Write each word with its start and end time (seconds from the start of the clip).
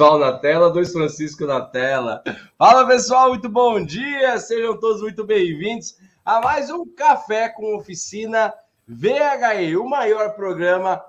Val 0.00 0.18
na 0.18 0.32
tela, 0.32 0.70
dois 0.70 0.92
Francisco 0.94 1.44
na 1.44 1.60
tela. 1.60 2.22
Fala 2.56 2.86
pessoal, 2.86 3.28
muito 3.28 3.50
bom 3.50 3.84
dia, 3.84 4.38
sejam 4.38 4.80
todos 4.80 5.02
muito 5.02 5.26
bem-vindos 5.26 5.98
a 6.24 6.40
mais 6.40 6.70
um 6.70 6.86
Café 6.86 7.50
com 7.50 7.76
Oficina 7.76 8.50
VHE, 8.88 9.76
o 9.76 9.86
maior 9.86 10.30
programa 10.30 11.04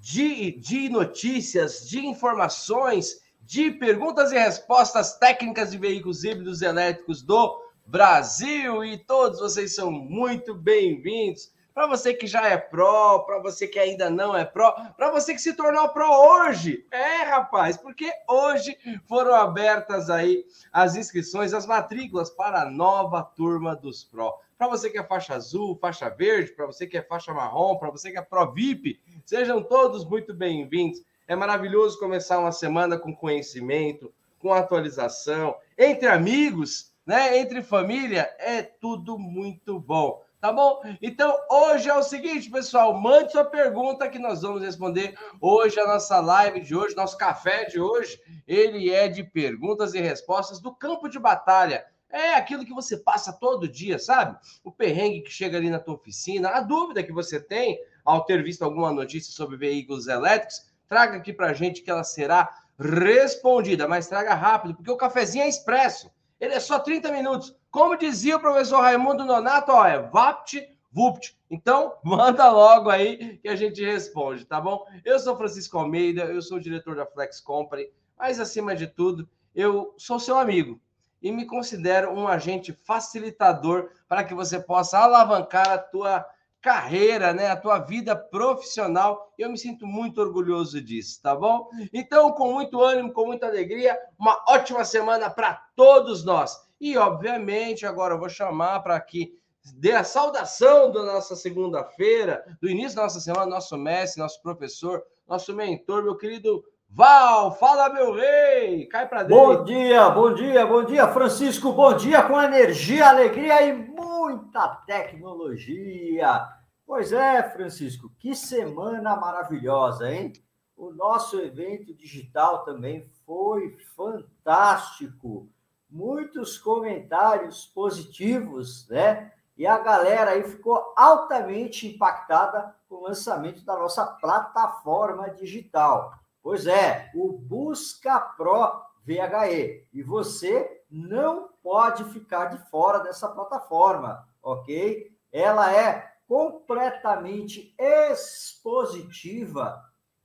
de, 0.00 0.52
de 0.52 0.88
notícias, 0.88 1.88
de 1.88 2.06
informações, 2.06 3.20
de 3.40 3.72
perguntas 3.72 4.30
e 4.30 4.38
respostas 4.38 5.18
técnicas 5.18 5.72
de 5.72 5.78
veículos 5.78 6.22
híbridos 6.22 6.62
elétricos 6.62 7.22
do 7.22 7.60
Brasil. 7.84 8.84
E 8.84 8.98
todos 8.98 9.40
vocês 9.40 9.74
são 9.74 9.90
muito 9.90 10.54
bem-vindos 10.54 11.50
para 11.74 11.86
você 11.86 12.12
que 12.12 12.26
já 12.26 12.46
é 12.48 12.56
pró, 12.56 13.20
para 13.20 13.38
você 13.38 13.66
que 13.66 13.78
ainda 13.78 14.10
não 14.10 14.36
é 14.36 14.44
pró, 14.44 14.72
para 14.96 15.10
você 15.10 15.34
que 15.34 15.40
se 15.40 15.54
tornou 15.54 15.88
pró 15.88 16.44
hoje. 16.44 16.86
É, 16.90 17.22
rapaz, 17.22 17.76
porque 17.76 18.10
hoje 18.28 18.76
foram 19.06 19.34
abertas 19.34 20.10
aí 20.10 20.44
as 20.72 20.96
inscrições, 20.96 21.54
as 21.54 21.66
matrículas 21.66 22.30
para 22.30 22.62
a 22.62 22.70
nova 22.70 23.22
turma 23.22 23.74
dos 23.74 24.04
pró. 24.04 24.38
Para 24.58 24.68
você 24.68 24.90
que 24.90 24.98
é 24.98 25.02
faixa 25.02 25.34
azul, 25.34 25.76
faixa 25.80 26.08
verde, 26.08 26.52
para 26.52 26.66
você 26.66 26.86
que 26.86 26.96
é 26.96 27.02
faixa 27.02 27.32
marrom, 27.32 27.76
para 27.78 27.90
você 27.90 28.10
que 28.10 28.18
é 28.18 28.22
pró 28.22 28.52
VIP, 28.52 29.00
sejam 29.24 29.62
todos 29.62 30.04
muito 30.04 30.32
bem-vindos. 30.34 31.02
É 31.26 31.34
maravilhoso 31.34 31.98
começar 31.98 32.38
uma 32.38 32.52
semana 32.52 32.98
com 32.98 33.14
conhecimento, 33.14 34.12
com 34.38 34.52
atualização, 34.52 35.56
entre 35.78 36.08
amigos, 36.08 36.92
né? 37.06 37.38
Entre 37.38 37.62
família, 37.62 38.34
é 38.38 38.62
tudo 38.62 39.18
muito 39.18 39.80
bom 39.80 40.22
tá 40.42 40.52
bom? 40.52 40.82
Então, 41.00 41.38
hoje 41.48 41.88
é 41.88 41.94
o 41.94 42.02
seguinte, 42.02 42.50
pessoal, 42.50 43.00
mande 43.00 43.30
sua 43.30 43.44
pergunta 43.44 44.08
que 44.08 44.18
nós 44.18 44.42
vamos 44.42 44.60
responder 44.60 45.16
hoje 45.40 45.78
a 45.78 45.86
nossa 45.86 46.18
live 46.18 46.60
de 46.60 46.74
hoje, 46.74 46.96
nosso 46.96 47.16
café 47.16 47.66
de 47.66 47.78
hoje, 47.78 48.20
ele 48.44 48.90
é 48.90 49.06
de 49.06 49.22
perguntas 49.22 49.94
e 49.94 50.00
respostas 50.00 50.60
do 50.60 50.74
campo 50.74 51.08
de 51.08 51.16
batalha. 51.16 51.86
É 52.10 52.34
aquilo 52.34 52.64
que 52.64 52.74
você 52.74 52.96
passa 52.96 53.32
todo 53.32 53.68
dia, 53.68 54.00
sabe? 54.00 54.36
O 54.64 54.72
perrengue 54.72 55.22
que 55.22 55.30
chega 55.30 55.58
ali 55.58 55.70
na 55.70 55.78
tua 55.78 55.94
oficina, 55.94 56.48
a 56.48 56.60
dúvida 56.60 57.04
que 57.04 57.12
você 57.12 57.38
tem 57.38 57.78
ao 58.04 58.24
ter 58.24 58.42
visto 58.42 58.62
alguma 58.64 58.90
notícia 58.90 59.32
sobre 59.32 59.56
veículos 59.56 60.08
elétricos, 60.08 60.66
traga 60.88 61.18
aqui 61.18 61.32
pra 61.32 61.54
gente 61.54 61.82
que 61.82 61.90
ela 61.90 62.02
será 62.02 62.50
respondida, 62.76 63.86
mas 63.86 64.08
traga 64.08 64.34
rápido, 64.34 64.74
porque 64.74 64.90
o 64.90 64.96
cafezinho 64.96 65.44
é 65.44 65.48
expresso. 65.48 66.10
Ele 66.40 66.54
é 66.54 66.58
só 66.58 66.80
30 66.80 67.12
minutos. 67.12 67.54
Como 67.72 67.96
dizia 67.96 68.36
o 68.36 68.40
professor 68.40 68.82
Raimundo 68.82 69.24
Nonato, 69.24 69.72
ó, 69.72 69.86
é 69.86 69.98
vapt, 69.98 70.62
vupt. 70.92 71.34
Então, 71.50 71.94
manda 72.04 72.50
logo 72.52 72.90
aí 72.90 73.38
que 73.38 73.48
a 73.48 73.56
gente 73.56 73.82
responde, 73.82 74.44
tá 74.44 74.60
bom? 74.60 74.86
Eu 75.02 75.18
sou 75.18 75.34
Francisco 75.38 75.78
Almeida, 75.78 76.24
eu 76.24 76.42
sou 76.42 76.60
diretor 76.60 76.94
da 76.94 77.06
Flex 77.06 77.40
Company, 77.40 77.88
mas 78.18 78.38
acima 78.38 78.76
de 78.76 78.86
tudo, 78.86 79.26
eu 79.54 79.94
sou 79.96 80.20
seu 80.20 80.38
amigo 80.38 80.78
e 81.22 81.32
me 81.32 81.46
considero 81.46 82.12
um 82.12 82.28
agente 82.28 82.74
facilitador 82.84 83.88
para 84.06 84.22
que 84.22 84.34
você 84.34 84.60
possa 84.60 84.98
alavancar 84.98 85.70
a 85.70 85.78
tua 85.78 86.26
carreira, 86.60 87.32
né, 87.32 87.48
a 87.48 87.56
tua 87.56 87.78
vida 87.78 88.14
profissional. 88.14 89.32
Eu 89.38 89.50
me 89.50 89.56
sinto 89.56 89.86
muito 89.86 90.20
orgulhoso 90.20 90.78
disso, 90.78 91.22
tá 91.22 91.34
bom? 91.34 91.70
Então, 91.90 92.32
com 92.32 92.52
muito 92.52 92.82
ânimo, 92.82 93.12
com 93.14 93.24
muita 93.26 93.46
alegria, 93.46 93.98
uma 94.18 94.44
ótima 94.46 94.84
semana 94.84 95.30
para 95.30 95.54
todos 95.74 96.22
nós. 96.22 96.61
E, 96.82 96.98
obviamente, 96.98 97.86
agora 97.86 98.14
eu 98.14 98.18
vou 98.18 98.28
chamar 98.28 98.80
para 98.80 99.00
que 99.00 99.38
dê 99.76 99.92
a 99.92 100.02
saudação 100.02 100.90
da 100.90 101.04
nossa 101.04 101.36
segunda-feira, 101.36 102.44
do 102.60 102.68
início 102.68 102.96
da 102.96 103.04
nossa 103.04 103.20
semana, 103.20 103.46
nosso 103.46 103.78
mestre, 103.78 104.20
nosso 104.20 104.42
professor, 104.42 105.00
nosso 105.24 105.54
mentor, 105.54 106.02
meu 106.02 106.16
querido 106.16 106.64
Val, 106.88 107.56
fala 107.56 107.88
meu 107.88 108.12
rei, 108.12 108.86
cai 108.86 109.08
para 109.08 109.22
dentro. 109.22 109.58
Bom 109.58 109.62
dia, 109.62 110.10
bom 110.10 110.34
dia, 110.34 110.66
bom 110.66 110.84
dia, 110.84 111.06
Francisco, 111.06 111.72
bom 111.72 111.94
dia 111.94 112.20
com 112.24 112.42
energia, 112.42 113.10
alegria 113.10 113.62
e 113.62 113.72
muita 113.72 114.66
tecnologia. 114.84 116.48
Pois 116.84 117.12
é, 117.12 117.48
Francisco, 117.48 118.10
que 118.18 118.34
semana 118.34 119.14
maravilhosa, 119.14 120.12
hein? 120.12 120.32
O 120.76 120.90
nosso 120.92 121.38
evento 121.38 121.94
digital 121.94 122.64
também 122.64 123.08
foi 123.24 123.76
fantástico. 123.94 125.48
Muitos 125.92 126.56
comentários 126.56 127.66
positivos, 127.66 128.88
né? 128.88 129.30
E 129.58 129.66
a 129.66 129.78
galera 129.78 130.30
aí 130.30 130.42
ficou 130.42 130.94
altamente 130.96 131.86
impactada 131.86 132.74
com 132.88 132.94
o 132.94 133.02
lançamento 133.02 133.62
da 133.62 133.76
nossa 133.78 134.06
plataforma 134.06 135.28
digital. 135.28 136.14
Pois 136.42 136.66
é, 136.66 137.10
o 137.14 137.30
Busca 137.30 138.18
Pro 138.18 138.82
VHE. 139.04 139.86
E 139.92 140.02
você 140.02 140.82
não 140.90 141.50
pode 141.62 142.04
ficar 142.04 142.46
de 142.46 142.56
fora 142.70 143.00
dessa 143.00 143.28
plataforma, 143.28 144.26
ok? 144.42 145.14
Ela 145.30 145.70
é 145.76 146.10
completamente 146.26 147.74
expositiva, 147.78 148.98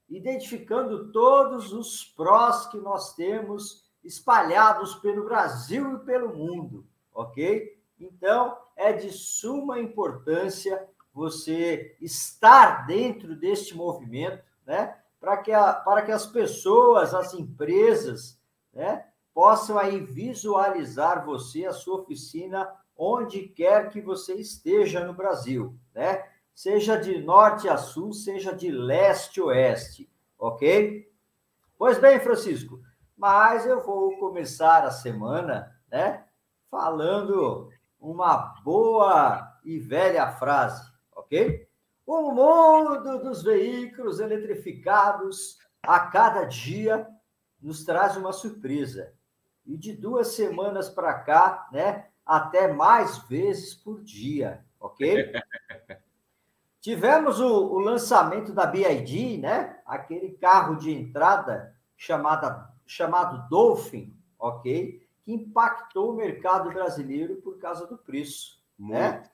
identificando 0.07 1.11
todos 1.11 1.73
os 1.73 2.05
prós 2.05 2.67
que 2.67 2.77
nós 2.77 3.13
temos 3.13 3.85
espalhados 4.07 4.95
pelo 4.95 5.25
Brasil 5.25 5.95
e 5.95 6.05
pelo 6.05 6.35
mundo, 6.35 6.85
ok? 7.13 7.77
Então, 7.99 8.57
é 8.75 8.93
de 8.93 9.11
suma 9.11 9.79
importância 9.79 10.87
você 11.13 11.95
estar 11.99 12.85
dentro 12.85 13.35
deste 13.35 13.75
movimento, 13.75 14.43
né? 14.65 14.95
para 15.19 15.37
que, 15.37 15.51
a, 15.51 15.73
para 15.73 16.01
que 16.03 16.11
as 16.11 16.25
pessoas, 16.25 17.13
as 17.13 17.33
empresas, 17.33 18.39
né, 18.73 19.05
possam 19.33 19.77
aí 19.77 19.99
visualizar 19.99 21.25
você, 21.25 21.65
a 21.65 21.73
sua 21.73 22.01
oficina, 22.01 22.67
onde 22.95 23.47
quer 23.47 23.89
que 23.89 24.01
você 24.01 24.35
esteja 24.35 25.05
no 25.05 25.13
Brasil, 25.13 25.75
né? 25.93 26.23
Seja 26.55 26.95
de 26.95 27.19
norte 27.19 27.69
a 27.69 27.77
sul, 27.77 28.13
seja 28.13 28.51
de 28.51 28.71
leste 28.71 29.39
a 29.39 29.45
oeste, 29.45 30.09
ok? 30.39 31.07
Pois 31.77 31.99
bem, 31.99 32.19
Francisco, 32.19 32.81
mas 33.17 33.65
eu 33.65 33.83
vou 33.83 34.17
começar 34.17 34.85
a 34.85 34.91
semana, 34.91 35.75
né, 35.91 36.23
falando 36.69 37.69
uma 37.99 38.53
boa 38.63 39.57
e 39.65 39.79
velha 39.79 40.29
frase, 40.31 40.87
ok? 41.15 41.67
O 42.05 42.31
mundo 42.31 43.19
dos 43.23 43.43
veículos 43.43 44.19
eletrificados 44.19 45.57
a 45.81 45.99
cada 45.99 46.45
dia 46.45 47.07
nos 47.61 47.83
traz 47.83 48.15
uma 48.15 48.31
surpresa. 48.31 49.13
E 49.65 49.75
de 49.77 49.91
duas 49.91 50.29
semanas 50.29 50.89
para 50.89 51.13
cá, 51.15 51.67
né, 51.71 52.07
até 52.25 52.71
mais 52.71 53.17
vezes 53.27 53.73
por 53.73 54.01
dia, 54.03 54.63
ok? 54.79 55.33
Tivemos 56.79 57.41
o, 57.41 57.73
o, 57.73 57.79
lançamento 57.79 58.53
da 58.53 58.65
BID, 58.65 59.39
né? 59.39 59.77
Aquele 59.85 60.31
carro 60.37 60.75
de 60.75 60.89
entrada 60.93 61.75
chamada, 61.97 62.73
chamado 62.87 63.47
Dolphin, 63.49 64.15
ok? 64.39 65.05
Que 65.23 65.33
impactou 65.33 66.11
o 66.11 66.15
mercado 66.15 66.71
brasileiro 66.71 67.35
por 67.37 67.59
causa 67.59 67.85
do 67.85 67.97
preço, 67.97 68.59
né? 68.79 69.11
Muito. 69.11 69.23
né? 69.23 69.31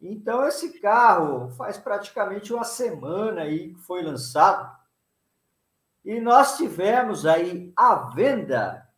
Então, 0.00 0.46
esse 0.46 0.78
carro 0.78 1.50
faz 1.50 1.76
praticamente 1.78 2.52
uma 2.52 2.62
semana 2.64 3.42
aí 3.42 3.72
que 3.72 3.80
foi 3.80 4.02
lançado. 4.02 4.76
E 6.04 6.20
nós 6.20 6.56
tivemos 6.56 7.24
aí 7.26 7.72
a 7.74 7.94
venda 7.94 8.88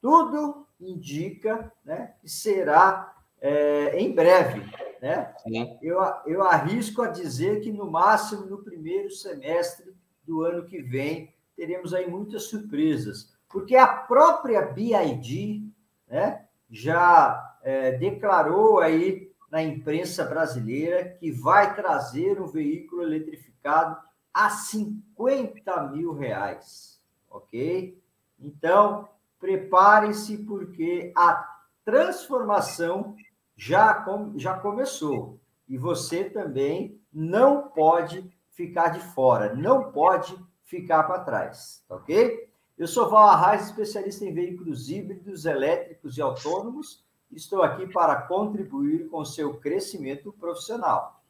Tudo 0.00 0.64
indica 0.80 1.72
né, 1.84 2.14
que 2.20 2.28
será 2.28 3.16
é, 3.40 3.98
em 3.98 4.14
breve. 4.14 4.62
né? 5.02 5.34
Eu, 5.82 5.98
eu 6.24 6.42
arrisco 6.44 7.02
a 7.02 7.08
dizer 7.08 7.60
que 7.62 7.72
no 7.72 7.90
máximo 7.90 8.46
no 8.46 8.62
primeiro 8.62 9.10
semestre 9.10 9.92
do 10.22 10.42
ano 10.42 10.66
que 10.66 10.80
vem 10.80 11.34
teremos 11.56 11.92
aí 11.92 12.08
muitas 12.08 12.44
surpresas, 12.44 13.34
porque 13.48 13.74
a 13.74 13.86
própria 13.86 14.60
BID, 14.60 15.72
né, 16.06 16.46
já 16.70 17.55
é, 17.66 17.90
declarou 17.90 18.78
aí 18.78 19.28
na 19.50 19.60
imprensa 19.60 20.24
brasileira 20.24 21.16
que 21.18 21.32
vai 21.32 21.74
trazer 21.74 22.40
um 22.40 22.46
veículo 22.46 23.02
eletrificado 23.02 24.00
a 24.32 24.50
50 24.50 25.82
mil 25.88 26.12
reais, 26.12 27.02
ok? 27.28 28.00
Então, 28.38 29.08
preparem-se 29.40 30.38
porque 30.38 31.12
a 31.16 31.44
transformação 31.84 33.16
já, 33.56 34.06
já 34.36 34.54
começou. 34.60 35.40
E 35.68 35.76
você 35.76 36.22
também 36.22 37.00
não 37.12 37.66
pode 37.68 38.32
ficar 38.50 38.90
de 38.90 39.00
fora, 39.00 39.56
não 39.56 39.90
pode 39.90 40.38
ficar 40.62 41.02
para 41.02 41.24
trás, 41.24 41.82
tá 41.88 41.96
ok? 41.96 42.48
Eu 42.78 42.86
sou 42.86 43.10
Val 43.10 43.30
Arraes, 43.30 43.66
especialista 43.66 44.24
em 44.24 44.32
veículos 44.32 44.88
híbridos, 44.88 45.46
elétricos 45.46 46.16
e 46.16 46.22
autônomos. 46.22 47.04
Estou 47.36 47.62
aqui 47.62 47.86
para 47.86 48.22
contribuir 48.22 49.10
com 49.10 49.22
seu 49.22 49.58
crescimento 49.58 50.32
profissional. 50.32 51.22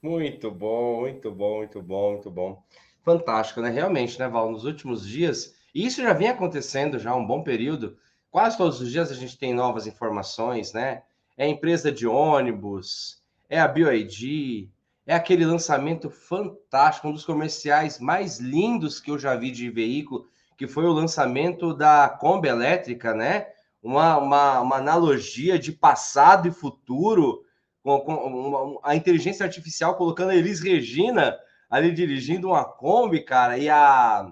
Muito 0.00 0.48
bom, 0.52 1.00
muito 1.00 1.32
bom, 1.32 1.56
muito 1.56 1.82
bom, 1.82 2.12
muito 2.12 2.30
bom. 2.30 2.62
Fantástico, 3.02 3.60
né? 3.60 3.68
Realmente, 3.68 4.16
né, 4.20 4.28
Val? 4.28 4.52
Nos 4.52 4.64
últimos 4.64 5.04
dias, 5.04 5.56
e 5.74 5.84
isso 5.84 6.00
já 6.00 6.12
vinha 6.12 6.30
acontecendo 6.30 6.96
já 6.96 7.10
há 7.10 7.16
um 7.16 7.26
bom 7.26 7.42
período, 7.42 7.98
quase 8.30 8.56
todos 8.56 8.80
os 8.80 8.88
dias 8.88 9.10
a 9.10 9.14
gente 9.14 9.36
tem 9.36 9.52
novas 9.52 9.84
informações, 9.88 10.72
né? 10.72 11.02
É 11.36 11.44
a 11.44 11.48
empresa 11.48 11.90
de 11.90 12.06
ônibus, 12.06 13.20
é 13.50 13.58
a 13.58 13.66
BioID, 13.66 14.70
é 15.04 15.12
aquele 15.12 15.44
lançamento 15.44 16.08
fantástico, 16.08 17.08
um 17.08 17.12
dos 17.12 17.24
comerciais 17.24 17.98
mais 17.98 18.38
lindos 18.38 19.00
que 19.00 19.10
eu 19.10 19.18
já 19.18 19.34
vi 19.34 19.50
de 19.50 19.68
veículo, 19.70 20.24
que 20.56 20.68
foi 20.68 20.84
o 20.84 20.92
lançamento 20.92 21.74
da 21.74 22.08
Kombi 22.08 22.46
elétrica, 22.46 23.12
né? 23.12 23.48
Uma, 23.82 24.16
uma, 24.18 24.60
uma 24.60 24.76
analogia 24.76 25.58
de 25.58 25.72
passado 25.72 26.46
e 26.46 26.52
futuro, 26.52 27.44
com, 27.82 27.98
com 28.00 28.14
uma, 28.14 28.80
a 28.82 28.94
inteligência 28.94 29.44
artificial 29.44 29.96
colocando 29.96 30.30
a 30.30 30.36
Elis 30.36 30.60
Regina 30.60 31.36
ali 31.68 31.90
dirigindo 31.90 32.48
uma 32.48 32.64
Kombi, 32.64 33.20
cara, 33.24 33.56
e 33.56 33.68
a, 33.68 34.30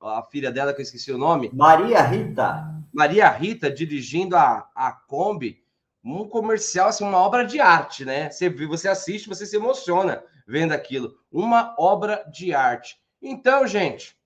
a 0.00 0.22
filha 0.30 0.50
dela, 0.50 0.72
que 0.72 0.80
eu 0.80 0.82
esqueci 0.82 1.12
o 1.12 1.18
nome. 1.18 1.50
Maria 1.52 2.00
Rita. 2.00 2.74
Maria 2.92 3.28
Rita 3.28 3.70
dirigindo 3.70 4.34
a, 4.36 4.68
a 4.74 4.90
Kombi, 4.90 5.62
um 6.02 6.26
comercial, 6.26 6.88
assim, 6.88 7.04
uma 7.04 7.18
obra 7.18 7.44
de 7.44 7.60
arte, 7.60 8.06
né? 8.06 8.30
Você, 8.30 8.48
você 8.48 8.88
assiste, 8.88 9.28
você 9.28 9.44
se 9.44 9.56
emociona 9.56 10.24
vendo 10.46 10.72
aquilo. 10.72 11.14
Uma 11.30 11.74
obra 11.78 12.24
de 12.32 12.54
arte. 12.54 12.98
Então, 13.20 13.66
gente, 13.66 14.16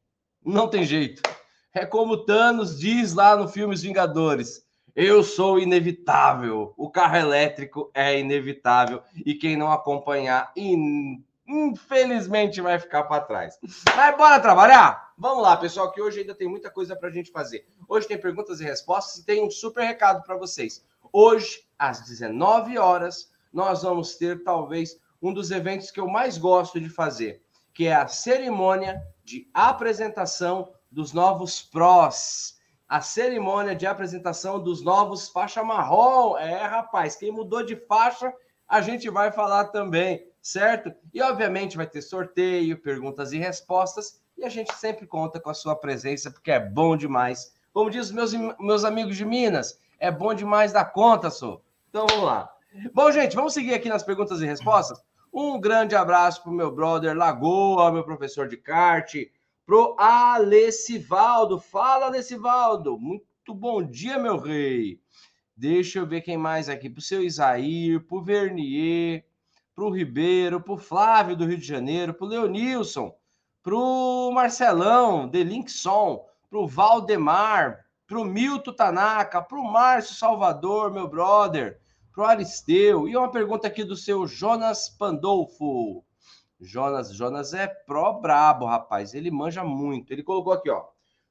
não 0.44 0.68
tem 0.68 0.84
jeito. 0.84 1.20
É 1.76 1.84
como 1.84 2.24
Thanos 2.24 2.78
diz 2.78 3.14
lá 3.14 3.36
no 3.36 3.48
filme 3.48 3.74
Os 3.74 3.82
Vingadores. 3.82 4.64
Eu 4.94 5.24
sou 5.24 5.58
inevitável. 5.58 6.72
O 6.76 6.88
carro 6.88 7.16
elétrico 7.16 7.90
é 7.92 8.16
inevitável. 8.16 9.02
E 9.26 9.34
quem 9.34 9.56
não 9.56 9.72
acompanhar, 9.72 10.52
in... 10.56 11.20
infelizmente, 11.44 12.60
vai 12.60 12.78
ficar 12.78 13.02
para 13.02 13.24
trás. 13.24 13.58
Mas 13.96 14.16
bora 14.16 14.38
trabalhar? 14.38 15.12
Vamos 15.18 15.42
lá, 15.42 15.56
pessoal, 15.56 15.90
que 15.90 16.00
hoje 16.00 16.20
ainda 16.20 16.32
tem 16.32 16.48
muita 16.48 16.70
coisa 16.70 16.94
para 16.94 17.08
a 17.08 17.12
gente 17.12 17.32
fazer. 17.32 17.66
Hoje 17.88 18.06
tem 18.06 18.20
perguntas 18.20 18.60
e 18.60 18.64
respostas 18.64 19.16
e 19.16 19.26
tem 19.26 19.42
um 19.42 19.50
super 19.50 19.82
recado 19.82 20.22
para 20.22 20.36
vocês. 20.36 20.86
Hoje, 21.12 21.64
às 21.76 22.02
19 22.02 22.78
horas, 22.78 23.32
nós 23.52 23.82
vamos 23.82 24.14
ter 24.14 24.44
talvez 24.44 24.96
um 25.20 25.34
dos 25.34 25.50
eventos 25.50 25.90
que 25.90 25.98
eu 25.98 26.06
mais 26.06 26.38
gosto 26.38 26.78
de 26.78 26.88
fazer, 26.88 27.42
que 27.72 27.88
é 27.88 27.94
a 27.94 28.06
cerimônia 28.06 29.02
de 29.24 29.48
apresentação 29.52 30.72
dos 30.94 31.12
novos 31.12 31.60
prós. 31.60 32.54
A 32.88 33.00
cerimônia 33.00 33.74
de 33.74 33.84
apresentação 33.86 34.62
dos 34.62 34.82
novos 34.82 35.28
faixa 35.28 35.64
marrom. 35.64 36.38
É, 36.38 36.64
rapaz, 36.64 37.16
quem 37.16 37.32
mudou 37.32 37.64
de 37.64 37.74
faixa, 37.74 38.32
a 38.68 38.80
gente 38.80 39.10
vai 39.10 39.32
falar 39.32 39.64
também, 39.66 40.24
certo? 40.40 40.94
E 41.12 41.20
obviamente 41.20 41.76
vai 41.76 41.86
ter 41.86 42.00
sorteio, 42.00 42.80
perguntas 42.80 43.32
e 43.32 43.38
respostas, 43.38 44.22
e 44.38 44.44
a 44.44 44.48
gente 44.48 44.72
sempre 44.74 45.06
conta 45.06 45.40
com 45.40 45.50
a 45.50 45.54
sua 45.54 45.74
presença, 45.74 46.30
porque 46.30 46.52
é 46.52 46.60
bom 46.60 46.96
demais. 46.96 47.52
Como 47.72 47.90
diz 47.90 48.12
meus, 48.12 48.32
meus 48.32 48.84
amigos 48.84 49.16
de 49.16 49.24
Minas, 49.24 49.80
é 49.98 50.10
bom 50.10 50.32
demais 50.32 50.72
da 50.72 50.84
conta, 50.84 51.28
sou. 51.28 51.62
Então 51.90 52.06
vamos 52.06 52.24
lá. 52.24 52.50
Bom, 52.92 53.10
gente, 53.10 53.34
vamos 53.34 53.52
seguir 53.52 53.74
aqui 53.74 53.88
nas 53.88 54.02
perguntas 54.02 54.40
e 54.40 54.46
respostas. 54.46 55.02
Um 55.32 55.60
grande 55.60 55.96
abraço 55.96 56.42
para 56.42 56.52
o 56.52 56.54
meu 56.54 56.70
brother 56.70 57.16
Lagoa, 57.16 57.90
meu 57.90 58.04
professor 58.04 58.46
de 58.46 58.56
kart, 58.56 59.14
pro 59.66 59.96
Alessivaldo. 59.98 61.58
Fala, 61.58 62.06
Alessivaldo. 62.06 62.98
Muito 62.98 63.54
bom 63.54 63.82
dia, 63.82 64.18
meu 64.18 64.38
rei. 64.38 65.00
Deixa 65.56 65.98
eu 65.98 66.06
ver 66.06 66.20
quem 66.20 66.36
mais 66.36 66.68
aqui. 66.68 66.90
Pro 66.90 67.00
seu 67.00 67.22
Isair, 67.22 68.00
pro 68.06 68.22
Vernier, 68.22 69.24
pro 69.74 69.90
Ribeiro, 69.90 70.60
pro 70.60 70.76
Flávio 70.76 71.36
do 71.36 71.46
Rio 71.46 71.58
de 71.58 71.66
Janeiro, 71.66 72.14
pro 72.14 72.26
Leonilson, 72.26 73.14
pro 73.62 74.30
Marcelão, 74.34 75.28
Delinkson, 75.28 76.24
pro 76.50 76.66
Valdemar, 76.66 77.84
pro 78.06 78.24
Milton 78.24 78.72
Tanaka, 78.72 79.42
pro 79.42 79.62
Márcio 79.62 80.14
Salvador, 80.14 80.92
meu 80.92 81.08
brother 81.08 81.80
pro 82.14 82.24
Aristeu. 82.24 83.08
E 83.08 83.16
uma 83.16 83.30
pergunta 83.30 83.66
aqui 83.66 83.82
do 83.82 83.96
seu 83.96 84.26
Jonas 84.26 84.88
Pandolfo. 84.88 86.04
Jonas, 86.60 87.14
Jonas 87.14 87.52
é 87.54 87.66
pró 87.66 88.14
brabo, 88.14 88.66
rapaz. 88.66 89.14
Ele 89.14 89.30
manja 89.30 89.64
muito. 89.64 90.12
Ele 90.12 90.22
colocou 90.22 90.52
aqui, 90.52 90.70
ó. 90.70 90.84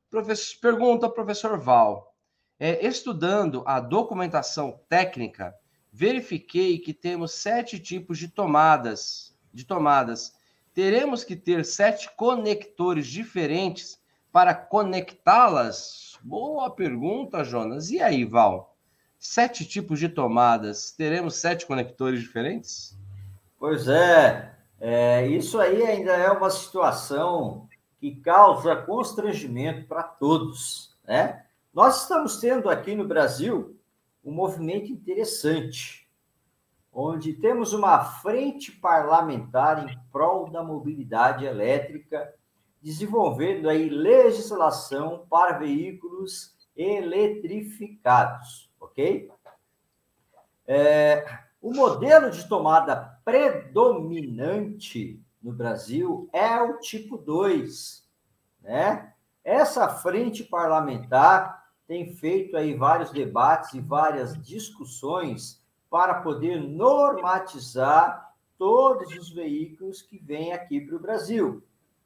Professor, 0.09 0.59
pergunta 0.59 1.09
professor 1.09 1.57
Val. 1.57 2.13
É, 2.59 2.85
estudando 2.85 3.63
a 3.65 3.79
documentação 3.79 4.79
técnica, 4.87 5.55
verifiquei 5.91 6.77
que 6.77 6.93
temos 6.93 7.33
sete 7.33 7.79
tipos 7.79 8.17
de 8.17 8.27
tomadas. 8.27 9.35
De 9.53 9.65
tomadas. 9.65 10.35
Teremos 10.73 11.23
que 11.23 11.35
ter 11.35 11.65
sete 11.65 12.09
conectores 12.15 13.07
diferentes 13.07 13.99
para 14.31 14.53
conectá-las? 14.53 16.17
Boa 16.21 16.69
pergunta, 16.69 17.43
Jonas. 17.43 17.89
E 17.89 18.01
aí, 18.01 18.25
Val? 18.25 18.73
sete 19.23 19.65
tipos 19.65 19.99
de 19.99 20.09
tomadas, 20.09 20.91
teremos 20.91 21.35
sete 21.37 21.65
conectores 21.65 22.19
diferentes? 22.19 22.99
Pois 23.57 23.87
é, 23.87 24.53
é 24.85 25.27
isso 25.27 25.59
aí 25.59 25.81
ainda 25.83 26.11
é 26.11 26.29
uma 26.31 26.49
situação 26.49 27.69
que 27.99 28.15
causa 28.15 28.75
constrangimento 28.75 29.87
para 29.87 30.03
todos, 30.03 30.97
né? 31.05 31.45
Nós 31.73 32.01
estamos 32.01 32.37
tendo 32.37 32.69
aqui 32.69 32.93
no 32.93 33.07
Brasil 33.07 33.79
um 34.23 34.31
movimento 34.31 34.91
interessante, 34.91 36.07
onde 36.91 37.33
temos 37.33 37.71
uma 37.73 38.03
frente 38.03 38.71
parlamentar 38.71 39.87
em 39.89 39.97
prol 40.11 40.49
da 40.49 40.61
mobilidade 40.61 41.45
elétrica, 41.45 42.33
desenvolvendo 42.81 43.69
aí 43.69 43.89
legislação 43.89 45.25
para 45.29 45.57
veículos 45.57 46.53
eletrificados 46.75 48.73
ok? 48.93 49.31
É, 50.67 51.25
o 51.61 51.73
modelo 51.73 52.29
de 52.29 52.47
tomada 52.47 53.12
predominante 53.23 55.21
no 55.41 55.51
Brasil 55.51 56.29
é 56.31 56.61
o 56.61 56.79
tipo 56.79 57.17
2, 57.17 58.07
né? 58.61 59.13
Essa 59.43 59.89
frente 59.89 60.43
parlamentar 60.43 61.63
tem 61.85 62.13
feito 62.15 62.55
aí 62.55 62.73
vários 62.73 63.11
debates 63.11 63.73
e 63.73 63.81
várias 63.81 64.41
discussões 64.41 65.61
para 65.89 66.21
poder 66.21 66.61
normatizar 66.61 68.33
todos 68.57 69.13
os 69.17 69.29
veículos 69.29 70.01
que 70.01 70.17
vêm 70.17 70.53
aqui 70.53 70.79
para 70.79 70.95
o 70.95 70.99
Brasil. 70.99 71.61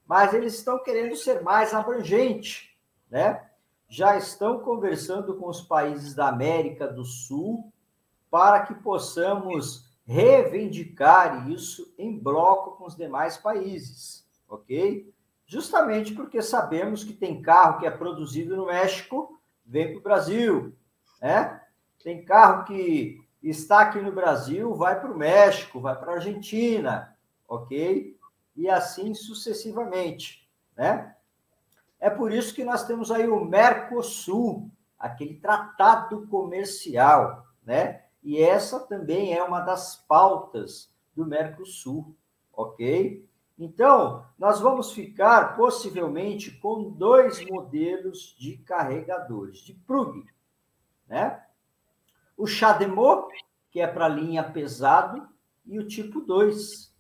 Mas 0.05 0.33
eles 0.33 0.55
estão 0.55 0.81
querendo 0.81 1.15
ser 1.15 1.43
mais 1.43 1.73
abrangente, 1.73 2.75
né? 3.09 3.47
já 3.87 4.17
estão 4.17 4.59
conversando 4.59 5.35
com 5.35 5.47
os 5.47 5.61
países 5.61 6.13
da 6.13 6.27
América 6.27 6.87
do 6.87 7.05
Sul 7.05 7.71
para 8.29 8.65
que 8.65 8.75
possamos 8.75 9.86
reivindicar 10.07 11.49
isso 11.51 11.93
em 11.97 12.17
bloco 12.17 12.77
com 12.77 12.85
os 12.85 12.95
demais 12.95 13.35
países, 13.35 14.25
ok? 14.47 15.13
Justamente 15.45 16.13
porque 16.13 16.41
sabemos 16.41 17.03
que 17.03 17.11
tem 17.11 17.41
carro 17.41 17.79
que 17.79 17.85
é 17.85 17.91
produzido 17.91 18.55
no 18.55 18.67
México, 18.67 19.37
vem 19.65 19.91
para 19.91 19.99
o 19.99 20.03
Brasil, 20.03 20.73
né? 21.21 21.61
Tem 22.01 22.23
carro 22.23 22.63
que 22.63 23.21
está 23.43 23.81
aqui 23.81 23.99
no 23.99 24.13
Brasil, 24.13 24.73
vai 24.75 24.97
para 24.97 25.11
o 25.11 25.17
México, 25.17 25.81
vai 25.81 25.95
para 25.99 26.13
a 26.13 26.15
Argentina, 26.15 27.13
ok? 27.45 28.17
E 28.55 28.69
assim 28.69 29.13
sucessivamente, 29.13 30.49
né? 30.75 31.15
É 31.99 32.09
por 32.09 32.31
isso 32.31 32.55
que 32.55 32.63
nós 32.63 32.85
temos 32.85 33.11
aí 33.11 33.27
o 33.27 33.43
Mercosul, 33.43 34.71
aquele 34.97 35.35
tratado 35.35 36.25
comercial, 36.27 37.45
né? 37.65 38.03
E 38.27 38.41
essa 38.41 38.81
também 38.81 39.33
é 39.33 39.41
uma 39.41 39.61
das 39.61 39.95
pautas 39.95 40.93
do 41.15 41.25
Mercosul, 41.25 42.13
ok? 42.51 43.25
Então, 43.57 44.25
nós 44.37 44.59
vamos 44.59 44.91
ficar 44.91 45.55
possivelmente 45.55 46.51
com 46.51 46.91
dois 46.91 47.41
modelos 47.49 48.35
de 48.37 48.57
carregadores, 48.57 49.59
de 49.59 49.73
plug, 49.73 50.25
né? 51.07 51.41
O 52.35 52.45
CHAdeMO, 52.45 53.29
que 53.71 53.79
é 53.79 53.87
para 53.87 54.09
linha 54.09 54.43
pesado, 54.43 55.25
e 55.65 55.79
o 55.79 55.87
tipo 55.87 56.19
2, 56.19 56.93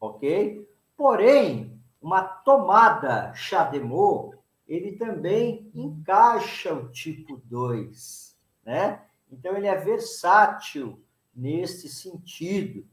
ok? 0.00 0.68
Porém, 0.96 1.80
uma 2.00 2.22
tomada 2.22 3.32
CHAdeMO, 3.34 4.34
ele 4.66 4.96
também 4.96 5.70
encaixa 5.76 6.74
o 6.74 6.88
tipo 6.88 7.40
2, 7.44 8.36
né? 8.64 9.00
Então, 9.32 9.56
ele 9.56 9.66
é 9.66 9.76
versátil 9.76 11.00
nesse 11.34 11.88
sentido 11.88 12.86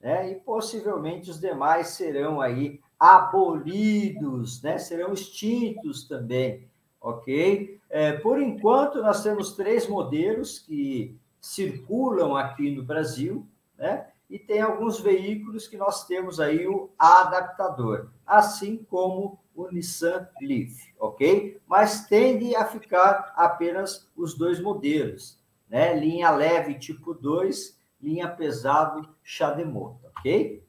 né? 0.00 0.32
E 0.32 0.36
possivelmente 0.36 1.30
os 1.30 1.40
demais 1.40 1.88
serão 1.88 2.40
aí 2.40 2.80
abolidos, 2.98 4.62
né? 4.62 4.78
Serão 4.78 5.12
extintos 5.12 6.06
também, 6.06 6.68
ok? 7.00 7.78
É, 7.90 8.12
por 8.12 8.40
enquanto, 8.40 9.02
nós 9.02 9.22
temos 9.22 9.54
três 9.54 9.88
modelos 9.88 10.58
que 10.58 11.16
circulam 11.40 12.36
aqui 12.36 12.70
no 12.70 12.82
Brasil, 12.82 13.46
né? 13.76 14.06
E 14.28 14.38
tem 14.38 14.60
alguns 14.60 15.00
veículos 15.00 15.66
que 15.66 15.76
nós 15.76 16.06
temos 16.06 16.38
aí 16.38 16.66
o 16.66 16.90
adaptador, 16.98 18.08
assim 18.26 18.76
como 18.90 19.38
o 19.54 19.68
Nissan 19.70 20.28
Leaf, 20.40 20.92
ok? 20.98 21.58
Mas 21.66 22.06
tende 22.06 22.54
a 22.54 22.66
ficar 22.66 23.32
apenas 23.34 24.06
os 24.14 24.34
dois 24.36 24.60
modelos, 24.60 25.38
né? 25.68 25.94
Linha 25.98 26.30
leve 26.30 26.78
tipo 26.78 27.14
2 27.14 27.78
linha 28.00 28.28
pesado, 28.28 29.08
chá 29.22 29.50
de 29.50 29.64
mota, 29.64 30.08
ok? 30.18 30.64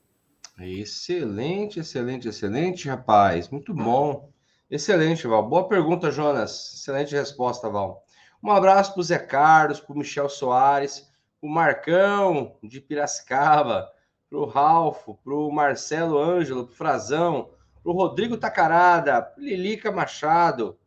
Excelente, 0.60 1.80
excelente, 1.80 2.28
excelente, 2.28 2.90
rapaz. 2.90 3.50
Muito 3.50 3.74
bom. 3.74 4.30
Excelente, 4.70 5.26
Val. 5.26 5.48
Boa 5.48 5.68
pergunta, 5.68 6.12
Jonas. 6.12 6.74
Excelente 6.76 7.16
resposta, 7.16 7.70
Val. 7.70 8.04
Um 8.44 8.52
abraço 8.52 8.94
para 8.94 9.02
o 9.02 9.04
Zé 9.04 9.20
Carlos, 9.20 9.80
para 9.80 9.94
o 9.94 9.98
Michel 9.98 10.28
Soares, 10.28 11.10
para 11.40 11.48
o 11.48 11.52
Marcão 11.52 12.58
de 12.64 12.82
Piracicaba, 12.82 13.90
para 14.30 14.40
o 14.40 14.46
Ralfo, 14.46 15.18
para 15.24 15.34
o 15.34 15.52
Marcelo 15.52 16.18
Ângelo, 16.18 16.66
para 16.66 16.74
o 16.74 16.76
Frazão, 16.76 17.50
para 17.82 17.92
o 17.92 17.96
Rodrigo 17.96 18.38
Tacarada, 18.38 19.22
para 19.22 19.44
Lilica 19.44 19.92
Machado, 19.92 20.78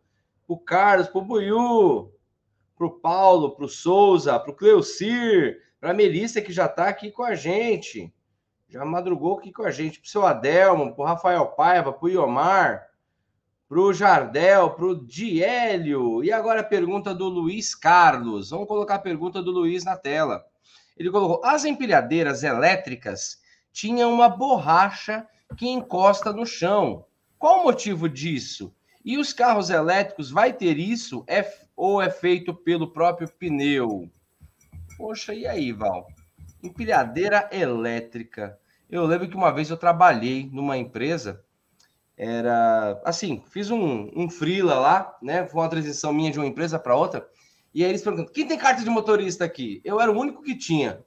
para 0.46 0.54
o 0.54 0.58
Carlos, 0.58 1.08
para 1.08 1.18
o 1.18 1.24
Buiu, 1.24 2.11
para 2.82 2.86
o 2.86 2.90
Paulo, 2.90 3.50
para 3.52 3.64
o 3.64 3.68
Souza, 3.68 4.38
para 4.40 4.50
o 4.50 4.54
Cleucir, 4.54 5.62
para 5.80 5.92
a 5.92 5.94
Melissa, 5.94 6.40
que 6.40 6.52
já 6.52 6.66
está 6.66 6.88
aqui 6.88 7.12
com 7.12 7.22
a 7.22 7.36
gente, 7.36 8.12
já 8.68 8.84
madrugou 8.84 9.38
aqui 9.38 9.52
com 9.52 9.62
a 9.62 9.70
gente, 9.70 10.00
para 10.00 10.06
o 10.06 10.10
seu 10.10 10.26
Adelmo, 10.26 10.92
para 10.92 11.02
o 11.02 11.06
Rafael 11.06 11.46
Paiva, 11.46 11.92
para 11.92 12.04
o 12.04 12.08
Iomar, 12.08 12.88
para 13.68 13.78
o 13.78 13.92
Jardel, 13.92 14.70
para 14.70 14.84
o 14.84 15.06
Diélio. 15.06 16.24
E 16.24 16.32
agora 16.32 16.60
a 16.60 16.64
pergunta 16.64 17.14
do 17.14 17.28
Luiz 17.28 17.72
Carlos. 17.72 18.50
Vamos 18.50 18.66
colocar 18.66 18.96
a 18.96 18.98
pergunta 18.98 19.40
do 19.40 19.52
Luiz 19.52 19.84
na 19.84 19.96
tela. 19.96 20.44
Ele 20.96 21.10
colocou: 21.10 21.40
as 21.44 21.64
empilhadeiras 21.64 22.42
elétricas 22.42 23.38
tinham 23.72 24.12
uma 24.12 24.28
borracha 24.28 25.24
que 25.56 25.68
encosta 25.68 26.32
no 26.32 26.44
chão. 26.44 27.04
Qual 27.38 27.60
o 27.60 27.64
motivo 27.64 28.08
disso? 28.08 28.74
E 29.04 29.18
os 29.18 29.32
carros 29.32 29.70
elétricos 29.70 30.30
vai 30.30 30.52
ter 30.52 30.78
isso 30.78 31.24
é, 31.28 31.42
ou 31.84 32.00
é 32.00 32.08
feito 32.08 32.54
pelo 32.54 32.92
próprio 32.92 33.28
pneu? 33.28 34.08
Poxa, 34.96 35.34
e 35.34 35.48
aí, 35.48 35.72
Val? 35.72 36.06
Empilhadeira 36.62 37.50
elétrica. 37.50 38.56
Eu 38.88 39.04
lembro 39.04 39.28
que 39.28 39.34
uma 39.34 39.50
vez 39.50 39.68
eu 39.68 39.76
trabalhei 39.76 40.48
numa 40.52 40.78
empresa, 40.78 41.44
era 42.16 43.02
assim, 43.04 43.42
fiz 43.50 43.68
um, 43.68 44.08
um 44.14 44.30
freela 44.30 44.78
lá, 44.78 45.18
né? 45.20 45.44
Foi 45.48 45.60
uma 45.60 45.68
transição 45.68 46.12
minha 46.12 46.30
de 46.30 46.38
uma 46.38 46.46
empresa 46.46 46.78
para 46.78 46.94
outra. 46.94 47.28
E 47.74 47.82
aí 47.82 47.90
eles 47.90 48.02
perguntam: 48.02 48.32
quem 48.32 48.46
tem 48.46 48.56
carta 48.56 48.84
de 48.84 48.88
motorista 48.88 49.44
aqui? 49.44 49.80
Eu 49.84 50.00
era 50.00 50.12
o 50.12 50.16
único 50.16 50.40
que 50.40 50.56
tinha. 50.56 51.04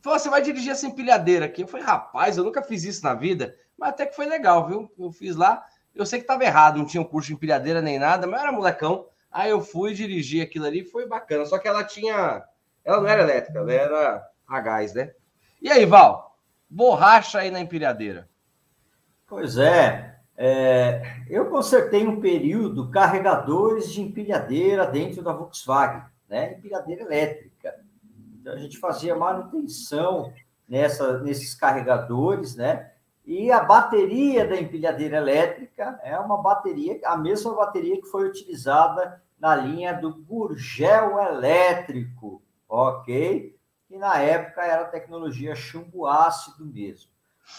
Falou: 0.00 0.18
você 0.18 0.30
vai 0.30 0.40
dirigir 0.40 0.72
essa 0.72 0.86
empilhadeira 0.86 1.44
aqui? 1.44 1.64
Eu 1.64 1.68
falei: 1.68 1.84
rapaz, 1.84 2.38
eu 2.38 2.44
nunca 2.44 2.62
fiz 2.62 2.82
isso 2.82 3.04
na 3.04 3.12
vida, 3.12 3.54
mas 3.76 3.90
até 3.90 4.06
que 4.06 4.16
foi 4.16 4.24
legal, 4.24 4.66
viu? 4.66 4.90
Eu 4.98 5.12
fiz 5.12 5.36
lá. 5.36 5.62
Eu 5.94 6.06
sei 6.06 6.18
que 6.18 6.24
estava 6.24 6.44
errado, 6.44 6.78
não 6.78 6.86
tinha 6.86 7.02
um 7.02 7.04
curso 7.04 7.28
de 7.28 7.34
empilhadeira 7.34 7.82
nem 7.82 7.98
nada, 7.98 8.26
mas 8.26 8.40
era 8.40 8.50
molecão. 8.50 9.04
Aí 9.30 9.50
eu 9.50 9.60
fui 9.60 9.94
dirigir 9.94 10.42
aquilo 10.42 10.66
ali, 10.66 10.84
foi 10.84 11.06
bacana. 11.06 11.44
Só 11.44 11.58
que 11.58 11.68
ela 11.68 11.84
tinha 11.84 12.44
ela 12.88 13.02
não 13.02 13.06
era 13.06 13.22
elétrica, 13.22 13.58
ela 13.58 13.70
era 13.70 14.30
a 14.46 14.60
gás, 14.60 14.94
né? 14.94 15.12
E 15.60 15.70
aí, 15.70 15.84
Val? 15.84 16.38
Borracha 16.70 17.40
aí 17.40 17.50
na 17.50 17.60
empilhadeira. 17.60 18.26
Pois 19.26 19.58
é, 19.58 20.20
é, 20.34 21.02
eu 21.28 21.50
consertei 21.50 22.06
um 22.06 22.18
período 22.18 22.90
carregadores 22.90 23.92
de 23.92 24.00
empilhadeira 24.00 24.86
dentro 24.86 25.22
da 25.22 25.34
Volkswagen, 25.34 26.02
né? 26.26 26.54
Empilhadeira 26.54 27.02
elétrica. 27.02 27.74
Então 28.40 28.54
a 28.54 28.58
gente 28.58 28.78
fazia 28.78 29.14
manutenção 29.14 30.32
nessa, 30.66 31.18
nesses 31.18 31.54
carregadores, 31.54 32.56
né? 32.56 32.90
E 33.28 33.52
a 33.52 33.62
bateria 33.62 34.48
da 34.48 34.58
empilhadeira 34.58 35.18
elétrica 35.18 36.00
é 36.02 36.18
uma 36.18 36.38
bateria, 36.38 36.98
a 37.04 37.14
mesma 37.14 37.54
bateria 37.54 38.00
que 38.00 38.08
foi 38.08 38.26
utilizada 38.26 39.22
na 39.38 39.54
linha 39.54 39.92
do 39.92 40.14
Gurgel 40.14 41.20
elétrico, 41.20 42.40
ok? 42.66 43.54
E 43.90 43.98
na 43.98 44.16
época 44.16 44.64
era 44.64 44.86
tecnologia 44.86 45.54
chumbo 45.54 46.06
ácido 46.06 46.64
mesmo. 46.64 47.10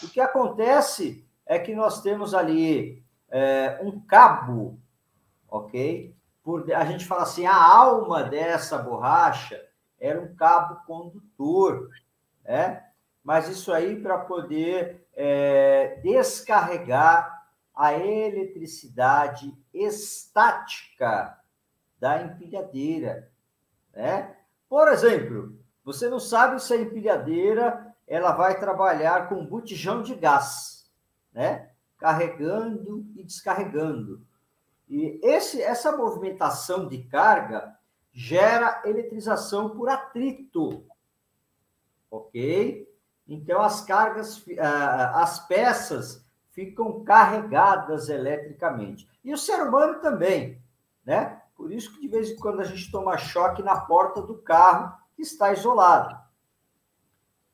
O 0.02 0.08
que 0.08 0.20
acontece 0.20 1.24
é 1.46 1.56
que 1.56 1.72
nós 1.72 2.02
temos 2.02 2.34
ali 2.34 3.04
é, 3.30 3.78
um 3.80 4.00
cabo, 4.00 4.76
ok? 5.48 6.12
Por, 6.42 6.68
a 6.72 6.84
gente 6.84 7.06
fala 7.06 7.22
assim, 7.22 7.46
a 7.46 7.54
alma 7.54 8.24
dessa 8.24 8.76
borracha 8.76 9.64
era 10.00 10.20
um 10.20 10.34
cabo 10.34 10.84
condutor, 10.84 11.90
né? 12.44 12.84
Mas 13.22 13.48
isso 13.48 13.72
aí 13.72 13.94
para 13.94 14.18
poder 14.18 14.99
é, 15.14 16.00
descarregar 16.02 17.40
a 17.74 17.94
eletricidade 17.94 19.56
estática 19.72 21.38
da 21.98 22.22
empilhadeira, 22.22 23.30
né? 23.94 24.36
Por 24.68 24.88
exemplo, 24.88 25.58
você 25.84 26.08
não 26.08 26.20
sabe 26.20 26.62
se 26.62 26.72
a 26.72 26.80
empilhadeira 26.80 27.94
ela 28.06 28.32
vai 28.32 28.58
trabalhar 28.58 29.28
com 29.28 29.46
botijão 29.46 30.02
de 30.02 30.14
gás, 30.14 30.90
né? 31.32 31.70
Carregando 31.96 33.06
e 33.14 33.22
descarregando. 33.22 34.26
E 34.88 35.20
esse, 35.22 35.62
essa 35.62 35.96
movimentação 35.96 36.88
de 36.88 37.04
carga 37.04 37.76
gera 38.12 38.82
eletrização 38.84 39.70
por 39.70 39.88
atrito, 39.88 40.84
ok? 42.10 42.89
Então 43.30 43.62
as 43.62 43.80
cargas, 43.80 44.44
ah, 44.58 45.22
as 45.22 45.46
peças 45.46 46.26
ficam 46.50 47.04
carregadas 47.04 48.08
eletricamente. 48.08 49.08
E 49.22 49.32
o 49.32 49.38
ser 49.38 49.62
humano 49.62 50.00
também, 50.00 50.60
né? 51.06 51.40
Por 51.54 51.70
isso 51.72 51.94
que 51.94 52.00
de 52.00 52.08
vez 52.08 52.30
em 52.30 52.36
quando 52.36 52.60
a 52.60 52.64
gente 52.64 52.90
toma 52.90 53.16
choque 53.16 53.62
na 53.62 53.78
porta 53.78 54.20
do 54.20 54.34
carro 54.38 54.98
que 55.14 55.22
está 55.22 55.52
isolado. 55.52 56.18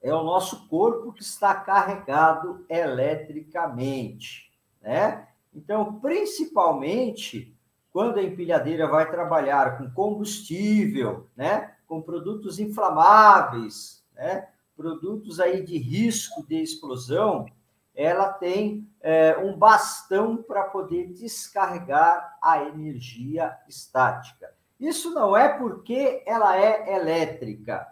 É 0.00 0.14
o 0.14 0.22
nosso 0.22 0.66
corpo 0.68 1.12
que 1.12 1.20
está 1.20 1.54
carregado 1.54 2.64
eletricamente, 2.70 4.50
né? 4.80 5.28
Então, 5.54 6.00
principalmente 6.00 7.54
quando 7.92 8.18
a 8.18 8.22
empilhadeira 8.22 8.86
vai 8.86 9.10
trabalhar 9.10 9.76
com 9.76 9.90
combustível, 9.90 11.28
né? 11.36 11.74
Com 11.86 12.00
produtos 12.00 12.58
inflamáveis, 12.58 14.02
né? 14.14 14.48
Produtos 14.76 15.40
aí 15.40 15.64
de 15.64 15.78
risco 15.78 16.46
de 16.46 16.62
explosão, 16.62 17.46
ela 17.94 18.30
tem 18.30 18.86
é, 19.00 19.38
um 19.38 19.56
bastão 19.56 20.36
para 20.36 20.64
poder 20.64 21.10
descarregar 21.12 22.36
a 22.42 22.62
energia 22.62 23.58
estática. 23.66 24.54
Isso 24.78 25.14
não 25.14 25.34
é 25.34 25.56
porque 25.56 26.22
ela 26.26 26.54
é 26.56 26.94
elétrica, 26.94 27.90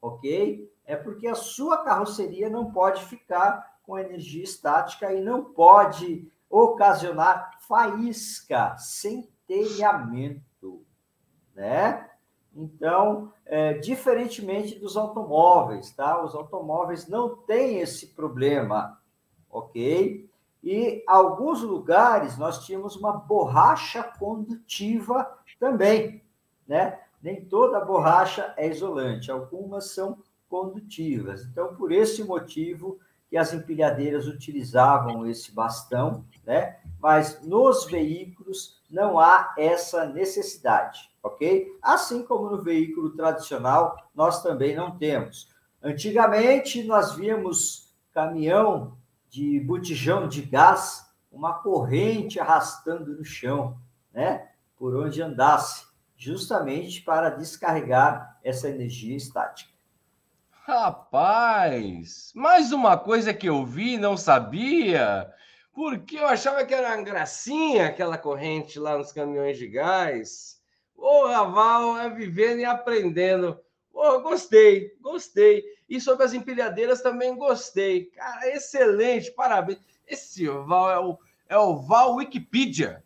ok? 0.00 0.72
É 0.86 0.96
porque 0.96 1.28
a 1.28 1.34
sua 1.34 1.84
carroceria 1.84 2.48
não 2.48 2.72
pode 2.72 3.04
ficar 3.04 3.78
com 3.82 3.98
energia 3.98 4.42
estática 4.42 5.12
e 5.12 5.20
não 5.20 5.44
pode 5.44 6.32
ocasionar 6.48 7.58
faísca, 7.60 8.78
centelhamento, 8.78 10.86
né? 11.54 12.11
Então, 12.54 13.32
é, 13.46 13.74
diferentemente 13.74 14.78
dos 14.78 14.96
automóveis, 14.96 15.90
tá? 15.90 16.22
Os 16.22 16.34
automóveis 16.34 17.08
não 17.08 17.36
têm 17.36 17.78
esse 17.80 18.08
problema 18.08 19.00
ok? 19.52 20.28
E 20.64 21.04
alguns 21.06 21.60
lugares 21.60 22.38
nós 22.38 22.64
tínhamos 22.64 22.96
uma 22.96 23.12
borracha 23.12 24.02
condutiva 24.02 25.38
também, 25.60 26.22
né? 26.66 26.98
nem 27.22 27.44
toda 27.44 27.84
borracha 27.84 28.52
é 28.56 28.68
isolante, 28.68 29.30
algumas 29.30 29.90
são 29.90 30.18
condutivas. 30.48 31.44
Então, 31.44 31.74
por 31.74 31.92
esse 31.92 32.24
motivo 32.24 32.98
que 33.28 33.36
as 33.36 33.52
empilhadeiras 33.52 34.26
utilizavam 34.26 35.26
esse 35.26 35.52
bastão, 35.52 36.24
né? 36.44 36.78
Mas 37.00 37.40
nos 37.42 37.86
veículos 37.86 38.81
não 38.92 39.18
há 39.18 39.54
essa 39.56 40.04
necessidade, 40.04 41.10
ok? 41.22 41.66
Assim 41.80 42.22
como 42.22 42.50
no 42.50 42.62
veículo 42.62 43.16
tradicional, 43.16 43.96
nós 44.14 44.42
também 44.42 44.76
não 44.76 44.98
temos. 44.98 45.48
Antigamente, 45.82 46.84
nós 46.84 47.14
víamos 47.14 47.90
caminhão 48.12 48.96
de 49.30 49.58
botijão 49.60 50.28
de 50.28 50.42
gás, 50.42 51.06
uma 51.32 51.54
corrente 51.54 52.38
arrastando 52.38 53.16
no 53.16 53.24
chão, 53.24 53.78
né? 54.12 54.50
Por 54.76 54.94
onde 54.94 55.22
andasse, 55.22 55.86
justamente 56.14 57.00
para 57.00 57.30
descarregar 57.30 58.38
essa 58.44 58.68
energia 58.68 59.16
estática. 59.16 59.72
Rapaz, 60.66 62.30
mais 62.34 62.72
uma 62.72 62.96
coisa 62.98 63.32
que 63.32 63.48
eu 63.48 63.64
vi 63.64 63.94
e 63.94 63.98
não 63.98 64.16
sabia, 64.16 65.32
porque 65.72 66.18
eu 66.18 66.26
achava 66.26 66.64
que 66.64 66.74
era 66.74 66.94
uma 66.94 67.02
gracinha 67.02 67.86
aquela 67.86 68.18
corrente 68.18 68.78
lá 68.78 68.96
nos 68.96 69.12
caminhões 69.12 69.58
de 69.58 69.66
gás. 69.66 70.60
Ô, 70.96 71.26
Raval, 71.26 71.98
é 71.98 72.10
vivendo 72.10 72.60
e 72.60 72.64
aprendendo. 72.64 73.58
Pô, 73.92 74.20
gostei, 74.20 74.94
gostei. 75.00 75.64
E 75.88 76.00
sobre 76.00 76.24
as 76.24 76.32
empilhadeiras 76.32 77.02
também 77.02 77.36
gostei. 77.36 78.06
Cara, 78.06 78.48
excelente, 78.48 79.30
parabéns. 79.32 79.78
Esse 80.06 80.48
Val 80.48 80.90
é 80.90 80.98
o, 80.98 81.18
é 81.48 81.58
o 81.58 81.76
Val 81.76 82.14
Wikipedia. 82.16 83.02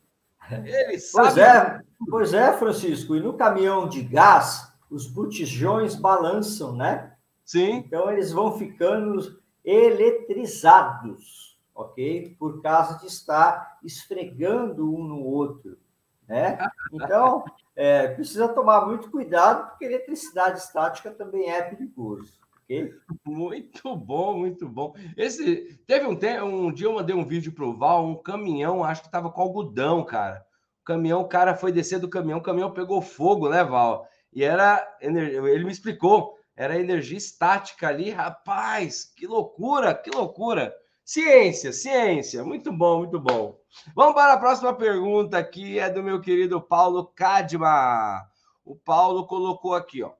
Ele 0.50 0.98
sabe. 0.98 1.26
Pois 1.26 1.38
é, 1.38 1.80
pois 2.10 2.34
é, 2.34 2.52
Francisco. 2.52 3.16
E 3.16 3.20
no 3.20 3.34
caminhão 3.34 3.88
de 3.88 4.02
gás, 4.02 4.72
os 4.90 5.06
botijões 5.06 5.96
balançam, 5.96 6.74
né? 6.74 7.12
Sim. 7.44 7.76
Então 7.76 8.10
eles 8.10 8.30
vão 8.32 8.56
ficando 8.56 9.40
eletrizados, 9.64 11.55
ok? 11.76 12.34
Por 12.38 12.62
causa 12.62 12.98
de 12.98 13.06
estar 13.06 13.78
esfregando 13.84 14.92
um 14.92 15.04
no 15.04 15.22
outro, 15.22 15.78
né? 16.26 16.58
Então 16.92 17.44
é, 17.74 18.08
precisa 18.08 18.48
tomar 18.48 18.86
muito 18.86 19.10
cuidado, 19.10 19.68
porque 19.68 19.84
eletricidade 19.84 20.58
estática 20.58 21.10
também 21.10 21.50
é 21.50 21.62
perigoso. 21.62 22.32
Okay? 22.64 22.94
Muito 23.24 23.94
bom, 23.94 24.38
muito 24.38 24.68
bom. 24.68 24.94
Esse 25.16 25.78
teve 25.86 26.06
um 26.06 26.16
tempo, 26.16 26.46
um 26.46 26.72
dia 26.72 26.86
eu 26.86 26.94
mandei 26.94 27.14
um 27.14 27.24
vídeo 27.24 27.52
pro 27.52 27.76
Val, 27.76 28.06
um 28.06 28.16
caminhão, 28.16 28.82
acho 28.82 29.02
que 29.02 29.10
tava 29.10 29.30
com 29.30 29.42
algodão, 29.42 30.02
cara. 30.04 30.44
O 30.80 30.84
caminhão, 30.84 31.20
o 31.20 31.28
cara 31.28 31.54
foi 31.54 31.70
descer 31.70 32.00
do 32.00 32.08
caminhão, 32.08 32.38
o 32.38 32.42
caminhão 32.42 32.72
pegou 32.72 33.02
fogo, 33.02 33.48
né, 33.48 33.62
Val? 33.62 34.08
E 34.32 34.42
era, 34.42 34.96
ele 35.00 35.64
me 35.64 35.72
explicou, 35.72 36.38
era 36.56 36.78
energia 36.78 37.18
estática 37.18 37.88
ali, 37.88 38.10
rapaz, 38.10 39.04
que 39.04 39.26
loucura, 39.26 39.94
que 39.94 40.10
loucura. 40.10 40.74
Ciência, 41.06 41.72
ciência, 41.72 42.42
muito 42.42 42.72
bom, 42.72 42.98
muito 42.98 43.20
bom. 43.20 43.60
Vamos 43.94 44.14
para 44.14 44.32
a 44.32 44.38
próxima 44.40 44.74
pergunta 44.74 45.38
aqui, 45.38 45.78
é 45.78 45.88
do 45.88 46.02
meu 46.02 46.20
querido 46.20 46.60
Paulo 46.60 47.06
Cadma. 47.06 48.28
O 48.64 48.74
Paulo 48.74 49.24
colocou 49.24 49.72
aqui, 49.72 50.02
ó. 50.02 50.12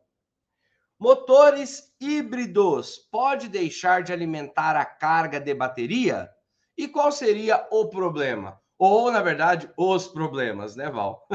Motores 0.96 1.92
híbridos 2.01 2.99
pode 2.99 3.49
deixar 3.49 4.05
de 4.05 4.12
alimentar 4.12 4.77
a 4.77 4.85
carga 4.85 5.40
de 5.40 5.53
bateria? 5.53 6.31
E 6.79 6.87
qual 6.87 7.11
seria 7.11 7.66
o 7.72 7.88
problema? 7.88 8.62
Ou, 8.79 9.11
na 9.11 9.20
verdade, 9.20 9.68
os 9.77 10.07
problemas, 10.07 10.77
né, 10.77 10.88
Val? 10.88 11.27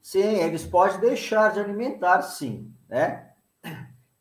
Sim, 0.00 0.36
eles 0.36 0.64
podem 0.64 1.00
deixar 1.00 1.52
de 1.52 1.58
alimentar, 1.58 2.22
sim, 2.22 2.72
né? 2.88 3.29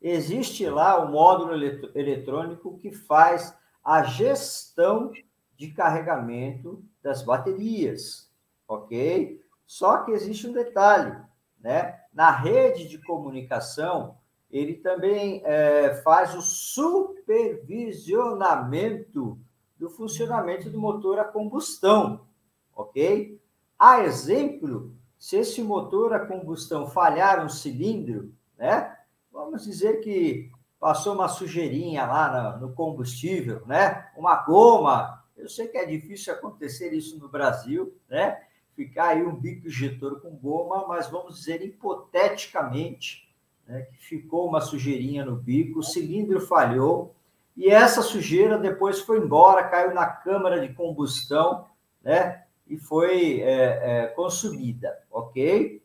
Existe 0.02 0.70
lá 0.70 0.98
o 1.04 1.12
módulo 1.12 1.54
eletrônico 1.96 2.78
que 2.78 2.92
faz 2.92 3.58
a 3.84 4.04
gestão 4.04 5.12
de 5.58 5.72
carregamento 5.72 6.84
das 7.02 7.24
baterias, 7.24 8.32
ok? 8.68 9.42
Só 9.66 10.04
que 10.04 10.12
existe 10.12 10.46
um 10.48 10.54
detalhe, 10.54 11.18
né? 11.60 12.00
Na 12.14 12.30
rede 12.32 12.88
de 12.88 13.00
comunicação, 13.00 14.16
ele 14.50 14.76
também 14.76 15.42
é, 15.46 15.96
faz 16.04 16.34
o 16.36 16.42
supervisionamento 16.42 19.38
do 19.78 19.90
funcionamento 19.90 20.70
do 20.70 20.80
motor 20.80 21.20
a 21.20 21.24
combustão, 21.24 22.28
ok? 22.76 23.40
A 23.78 24.02
exemplo, 24.02 24.94
se 25.18 25.38
esse 25.38 25.62
motor 25.62 26.12
a 26.14 26.26
combustão 26.26 26.88
falhar 26.88 27.46
um 27.46 27.50
cilindro, 27.50 28.34
né? 28.58 28.98
Vamos 29.32 29.64
dizer 29.64 30.02
que 30.02 30.52
passou 30.80 31.14
uma 31.14 31.28
sujeirinha 31.28 32.06
lá 32.06 32.58
no, 32.58 32.74
combustível, 32.74 33.66
né? 33.66 34.10
Uma 34.16 34.36
goma. 34.36 35.24
Eu 35.36 35.50
sei 35.50 35.68
que 35.68 35.78
é 35.78 35.86
difícil 35.86 36.34
acontecer 36.34 36.94
isso 36.94 37.20
no 37.20 37.28
Brasil, 37.28 37.94
né? 38.10 38.42
Ficar 38.76 39.10
aí 39.10 39.24
um 39.24 39.36
bico 39.36 39.68
injetor 39.68 40.22
com 40.22 40.30
goma, 40.32 40.88
mas 40.88 41.10
vamos 41.10 41.40
dizer 41.40 41.62
hipoteticamente 41.62 43.30
né, 43.68 43.82
que 43.84 43.98
ficou 43.98 44.48
uma 44.48 44.62
sujeirinha 44.62 45.24
no 45.24 45.36
bico, 45.36 45.80
o 45.80 45.84
cilindro 45.84 46.42
falhou 46.42 47.14
e 47.60 47.70
essa 47.70 48.02
sujeira 48.02 48.58
depois 48.58 49.02
foi 49.02 49.20
embora, 49.20 49.68
caiu 49.68 49.94
na 49.94 50.08
câmara 50.08 50.66
de 50.66 50.74
combustão, 50.74 51.68
né? 52.02 52.46
E 52.66 52.78
foi 52.78 53.42
é, 53.42 54.04
é, 54.04 54.08
consumida, 54.08 54.98
ok? 55.12 55.84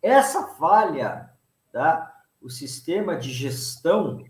Essa 0.00 0.46
falha, 0.54 1.30
tá? 1.72 2.11
O 2.42 2.50
sistema 2.50 3.16
de 3.16 3.30
gestão 3.30 4.24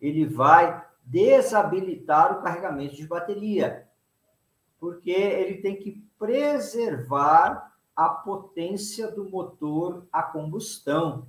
ele 0.00 0.26
vai 0.26 0.84
desabilitar 1.04 2.36
o 2.36 2.42
carregamento 2.42 2.96
de 2.96 3.06
bateria, 3.06 3.86
porque 4.78 5.10
ele 5.10 5.58
tem 5.62 5.76
que 5.76 6.02
preservar 6.18 7.72
a 7.94 8.08
potência 8.08 9.10
do 9.10 9.28
motor 9.30 10.06
a 10.12 10.22
combustão, 10.22 11.28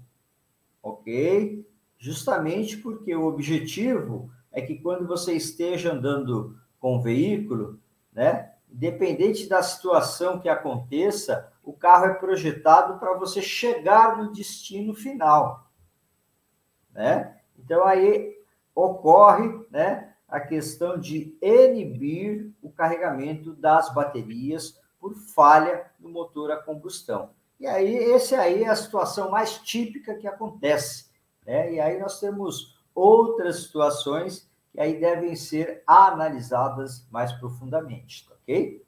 ok? 0.81 1.65
Justamente 1.97 2.77
porque 2.77 3.15
o 3.15 3.25
objetivo 3.25 4.31
é 4.51 4.61
que 4.61 4.75
quando 4.75 5.05
você 5.05 5.33
esteja 5.33 5.93
andando 5.93 6.57
com 6.79 6.97
o 6.97 7.01
veículo, 7.01 7.79
né, 8.11 8.53
independente 8.71 9.47
da 9.47 9.61
situação 9.61 10.39
que 10.39 10.49
aconteça, 10.49 11.51
o 11.63 11.73
carro 11.73 12.05
é 12.05 12.13
projetado 12.13 12.99
para 12.99 13.13
você 13.13 13.41
chegar 13.41 14.17
no 14.17 14.31
destino 14.31 14.93
final 14.93 15.64
né? 16.95 17.37
Então 17.59 17.85
aí 17.85 18.33
ocorre, 18.73 19.47
né, 19.69 20.13
a 20.27 20.39
questão 20.39 20.97
de 20.97 21.37
inibir 21.41 22.51
o 22.61 22.71
carregamento 22.71 23.53
das 23.53 23.93
baterias 23.93 24.79
por 24.99 25.13
falha 25.13 25.91
no 25.99 26.09
motor 26.09 26.51
a 26.51 26.57
combustão. 26.57 27.29
E 27.59 27.67
aí 27.67 27.95
esse 27.95 28.33
aí 28.33 28.63
é 28.63 28.69
a 28.69 28.75
situação 28.75 29.29
mais 29.29 29.59
típica 29.59 30.15
que 30.15 30.27
acontece, 30.27 31.11
né? 31.45 31.73
E 31.73 31.79
aí 31.79 31.99
nós 31.99 32.19
temos 32.19 32.79
outras 32.93 33.63
situações 33.63 34.49
que 34.71 34.79
aí 34.81 34.99
devem 34.99 35.35
ser 35.35 35.83
analisadas 35.85 37.07
mais 37.09 37.31
profundamente, 37.33 38.27
tá 38.27 38.35
ok? 38.35 38.83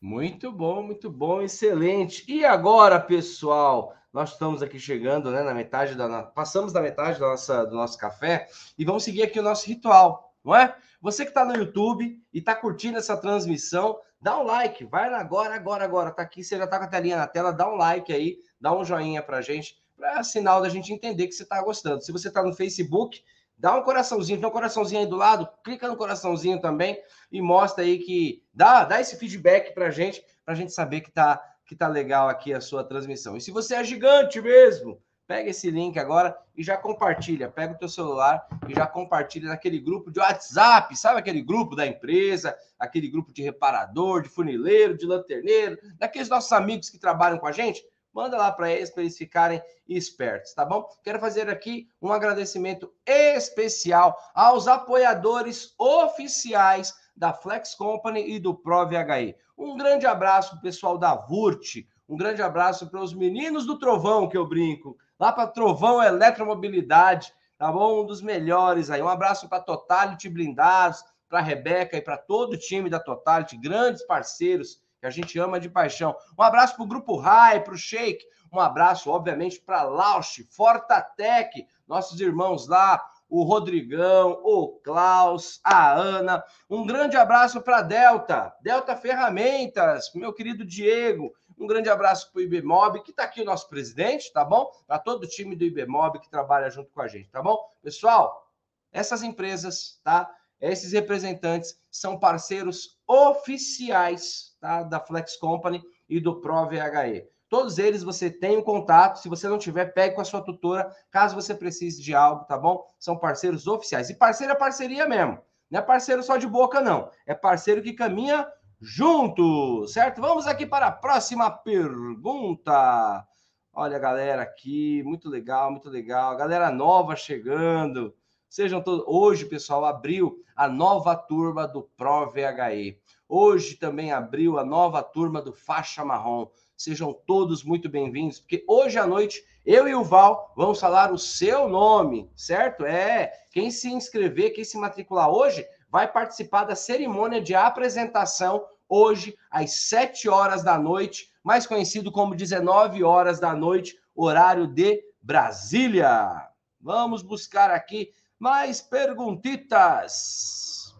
Muito 0.00 0.50
bom, 0.50 0.82
muito 0.82 1.10
bom, 1.10 1.42
excelente. 1.42 2.24
E 2.26 2.44
agora, 2.44 2.98
pessoal, 2.98 3.94
nós 4.12 4.32
estamos 4.32 4.62
aqui 4.62 4.78
chegando, 4.78 5.30
né, 5.30 5.42
na 5.42 5.54
metade 5.54 5.94
da 5.94 6.22
passamos 6.22 6.72
da 6.72 6.80
metade 6.80 7.18
da 7.18 7.28
nossa, 7.28 7.64
do 7.64 7.74
nosso 7.74 7.96
café 7.96 8.46
e 8.78 8.84
vamos 8.84 9.04
seguir 9.04 9.22
aqui 9.22 9.40
o 9.40 9.42
nosso 9.42 9.66
ritual, 9.66 10.34
não 10.44 10.54
é? 10.54 10.76
Você 11.00 11.24
que 11.24 11.30
está 11.30 11.44
no 11.44 11.56
YouTube 11.56 12.20
e 12.32 12.38
está 12.38 12.54
curtindo 12.54 12.98
essa 12.98 13.16
transmissão, 13.16 13.98
dá 14.20 14.38
um 14.38 14.44
like, 14.44 14.84
vai 14.84 15.12
agora, 15.12 15.54
agora, 15.54 15.84
agora, 15.84 16.10
tá 16.12 16.22
aqui, 16.22 16.44
você 16.44 16.56
já 16.56 16.64
está 16.64 16.78
com 16.78 16.84
a 16.84 16.88
telinha 16.88 17.16
na 17.16 17.26
tela, 17.26 17.52
dá 17.52 17.68
um 17.68 17.74
like 17.74 18.12
aí, 18.12 18.38
dá 18.60 18.72
um 18.76 18.84
joinha 18.84 19.22
para 19.22 19.40
gente, 19.40 19.82
para 19.96 20.22
sinal 20.22 20.60
da 20.60 20.68
gente 20.68 20.92
entender 20.92 21.26
que 21.26 21.32
você 21.32 21.42
está 21.42 21.60
gostando. 21.62 22.02
Se 22.02 22.12
você 22.12 22.28
está 22.28 22.42
no 22.42 22.52
Facebook, 22.52 23.20
dá 23.58 23.74
um 23.74 23.82
coraçãozinho, 23.82 24.38
tem 24.38 24.48
um 24.48 24.52
coraçãozinho 24.52 25.00
aí 25.00 25.06
do 25.06 25.16
lado, 25.16 25.48
clica 25.64 25.88
no 25.88 25.96
coraçãozinho 25.96 26.60
também 26.60 27.00
e 27.32 27.40
mostra 27.40 27.82
aí 27.82 27.98
que 27.98 28.44
dá, 28.52 28.84
dá 28.84 29.00
esse 29.00 29.16
feedback 29.16 29.74
para 29.74 29.90
gente, 29.90 30.22
para 30.44 30.54
gente 30.54 30.72
saber 30.72 31.00
que 31.00 31.08
está 31.08 31.42
que 31.72 31.78
tá 31.78 31.88
legal 31.88 32.28
aqui 32.28 32.52
a 32.52 32.60
sua 32.60 32.84
transmissão. 32.84 33.34
E 33.34 33.40
se 33.40 33.50
você 33.50 33.76
é 33.76 33.82
gigante 33.82 34.40
mesmo, 34.42 35.00
pega 35.26 35.48
esse 35.48 35.70
link 35.70 35.98
agora 35.98 36.36
e 36.54 36.62
já 36.62 36.76
compartilha. 36.76 37.48
Pega 37.48 37.72
o 37.72 37.78
teu 37.78 37.88
celular 37.88 38.46
e 38.68 38.74
já 38.74 38.86
compartilha 38.86 39.48
naquele 39.48 39.78
grupo 39.78 40.10
de 40.10 40.20
WhatsApp, 40.20 40.94
sabe 40.94 41.18
aquele 41.18 41.40
grupo 41.40 41.74
da 41.74 41.86
empresa, 41.86 42.54
aquele 42.78 43.08
grupo 43.08 43.32
de 43.32 43.42
reparador, 43.42 44.20
de 44.20 44.28
funileiro, 44.28 44.98
de 44.98 45.06
lanterneiro, 45.06 45.78
daqueles 45.98 46.28
nossos 46.28 46.52
amigos 46.52 46.90
que 46.90 46.98
trabalham 46.98 47.38
com 47.38 47.46
a 47.46 47.52
gente. 47.52 47.82
Manda 48.12 48.36
lá 48.36 48.52
para 48.52 48.70
eles, 48.70 48.90
para 48.90 49.02
eles 49.02 49.16
ficarem 49.16 49.62
espertos, 49.88 50.52
tá 50.52 50.66
bom? 50.66 50.86
Quero 51.02 51.18
fazer 51.18 51.48
aqui 51.48 51.88
um 52.02 52.12
agradecimento 52.12 52.92
especial 53.06 54.14
aos 54.34 54.68
apoiadores 54.68 55.74
oficiais 55.78 56.92
da 57.16 57.32
Flex 57.32 57.74
Company 57.74 58.30
e 58.30 58.38
do 58.38 58.54
ProVHI. 58.54 59.34
Um 59.62 59.76
grande 59.76 60.06
abraço 60.06 60.60
pessoal 60.60 60.98
da 60.98 61.14
VURT, 61.14 61.86
Um 62.08 62.16
grande 62.16 62.42
abraço 62.42 62.90
para 62.90 63.00
os 63.00 63.14
meninos 63.14 63.64
do 63.64 63.78
Trovão, 63.78 64.28
que 64.28 64.36
eu 64.36 64.46
brinco. 64.46 64.98
Lá 65.18 65.32
para 65.32 65.46
Trovão 65.46 66.02
Eletromobilidade, 66.02 67.32
tá 67.56 67.70
bom? 67.70 68.02
Um 68.02 68.04
dos 68.04 68.20
melhores 68.20 68.90
aí. 68.90 69.00
Um 69.00 69.08
abraço 69.08 69.48
para 69.48 69.62
Totality 69.62 70.28
Blindados, 70.28 71.04
para 71.28 71.38
a 71.38 71.42
Rebeca 71.42 71.96
e 71.96 72.02
para 72.02 72.18
todo 72.18 72.54
o 72.54 72.58
time 72.58 72.90
da 72.90 72.98
Totality, 72.98 73.56
grandes 73.56 74.04
parceiros 74.04 74.82
que 74.98 75.06
a 75.06 75.10
gente 75.10 75.38
ama 75.38 75.60
de 75.60 75.68
paixão. 75.68 76.14
Um 76.36 76.42
abraço 76.42 76.74
para 76.74 76.84
o 76.84 76.88
Grupo 76.88 77.16
Rai, 77.16 77.62
para 77.62 77.74
o 77.74 77.78
Shake. 77.78 78.24
Um 78.52 78.58
abraço, 78.58 79.10
obviamente, 79.10 79.60
para 79.60 79.84
Lausch, 79.84 80.44
Fortatec, 80.50 81.66
nossos 81.86 82.20
irmãos 82.20 82.66
lá, 82.66 83.02
o 83.32 83.44
Rodrigão, 83.44 84.42
o 84.44 84.78
Klaus, 84.84 85.58
a 85.64 85.94
Ana. 85.94 86.44
Um 86.68 86.84
grande 86.84 87.16
abraço 87.16 87.62
para 87.62 87.80
Delta, 87.80 88.54
Delta 88.60 88.94
Ferramentas, 88.94 90.12
meu 90.14 90.34
querido 90.34 90.66
Diego. 90.66 91.32
Um 91.58 91.66
grande 91.66 91.88
abraço 91.88 92.30
para 92.30 92.40
o 92.40 92.42
IBMOB, 92.42 93.02
que 93.02 93.10
está 93.10 93.24
aqui 93.24 93.40
o 93.40 93.44
nosso 93.46 93.70
presidente, 93.70 94.30
tá 94.34 94.44
bom? 94.44 94.70
Para 94.86 94.98
todo 94.98 95.24
o 95.24 95.26
time 95.26 95.56
do 95.56 95.64
IBMOB 95.64 96.20
que 96.20 96.28
trabalha 96.28 96.68
junto 96.68 96.92
com 96.92 97.00
a 97.00 97.08
gente, 97.08 97.30
tá 97.30 97.40
bom? 97.40 97.58
Pessoal, 97.82 98.52
essas 98.92 99.22
empresas, 99.22 99.98
tá? 100.04 100.30
Esses 100.60 100.92
representantes 100.92 101.80
são 101.90 102.18
parceiros 102.18 103.00
oficiais 103.06 104.54
tá? 104.60 104.82
da 104.82 105.00
Flex 105.00 105.38
Company 105.38 105.82
e 106.06 106.20
do 106.20 106.38
ProVHE. 106.38 107.26
Todos 107.52 107.76
eles 107.76 108.02
você 108.02 108.30
tem 108.30 108.56
um 108.56 108.62
contato. 108.62 109.18
Se 109.18 109.28
você 109.28 109.46
não 109.46 109.58
tiver, 109.58 109.92
pegue 109.92 110.14
com 110.14 110.22
a 110.22 110.24
sua 110.24 110.40
tutora, 110.40 110.90
caso 111.10 111.34
você 111.34 111.54
precise 111.54 112.02
de 112.02 112.14
algo, 112.14 112.46
tá 112.46 112.56
bom? 112.56 112.82
São 112.98 113.14
parceiros 113.18 113.66
oficiais. 113.66 114.08
E 114.08 114.14
parceiro 114.14 114.54
é 114.54 114.56
parceria 114.56 115.06
mesmo. 115.06 115.38
Não 115.70 115.80
é 115.80 115.82
parceiro 115.82 116.22
só 116.22 116.38
de 116.38 116.46
boca, 116.46 116.80
não. 116.80 117.10
É 117.26 117.34
parceiro 117.34 117.82
que 117.82 117.92
caminha 117.92 118.48
junto, 118.80 119.86
certo? 119.86 120.18
Vamos 120.18 120.46
aqui 120.46 120.64
para 120.64 120.86
a 120.86 120.92
próxima 120.92 121.50
pergunta. 121.50 123.22
Olha 123.70 123.98
a 123.98 124.00
galera 124.00 124.40
aqui, 124.40 125.02
muito 125.02 125.28
legal, 125.28 125.70
muito 125.70 125.90
legal. 125.90 126.34
Galera 126.38 126.70
nova 126.70 127.14
chegando. 127.16 128.14
Sejam 128.52 128.82
todos. 128.82 129.02
Hoje, 129.08 129.46
pessoal, 129.46 129.82
abriu 129.86 130.44
a 130.54 130.68
nova 130.68 131.16
turma 131.16 131.66
do 131.66 131.84
Pro 131.96 132.30
VHE. 132.30 133.00
Hoje 133.26 133.76
também 133.76 134.12
abriu 134.12 134.58
a 134.58 134.64
nova 134.64 135.02
turma 135.02 135.40
do 135.40 135.54
Faixa 135.54 136.04
Marrom. 136.04 136.46
Sejam 136.76 137.14
todos 137.14 137.64
muito 137.64 137.88
bem-vindos, 137.88 138.40
porque 138.40 138.62
hoje 138.68 138.98
à 138.98 139.06
noite 139.06 139.42
eu 139.64 139.88
e 139.88 139.94
o 139.94 140.04
Val 140.04 140.52
vamos 140.54 140.78
falar 140.78 141.10
o 141.10 141.16
seu 141.16 141.66
nome, 141.66 142.30
certo? 142.36 142.84
É, 142.84 143.32
quem 143.50 143.70
se 143.70 143.88
inscrever, 143.88 144.52
quem 144.52 144.64
se 144.64 144.76
matricular 144.76 145.30
hoje, 145.30 145.66
vai 145.88 146.12
participar 146.12 146.64
da 146.64 146.74
cerimônia 146.74 147.40
de 147.40 147.54
apresentação 147.54 148.66
hoje 148.86 149.34
às 149.50 149.88
7 149.88 150.28
horas 150.28 150.62
da 150.62 150.78
noite, 150.78 151.32
mais 151.42 151.66
conhecido 151.66 152.12
como 152.12 152.34
19 152.34 153.02
horas 153.02 153.40
da 153.40 153.54
noite, 153.54 153.98
horário 154.14 154.66
de 154.66 155.02
Brasília. 155.22 156.50
Vamos 156.78 157.22
buscar 157.22 157.70
aqui 157.70 158.10
mais 158.42 158.80
perguntitas. 158.80 160.92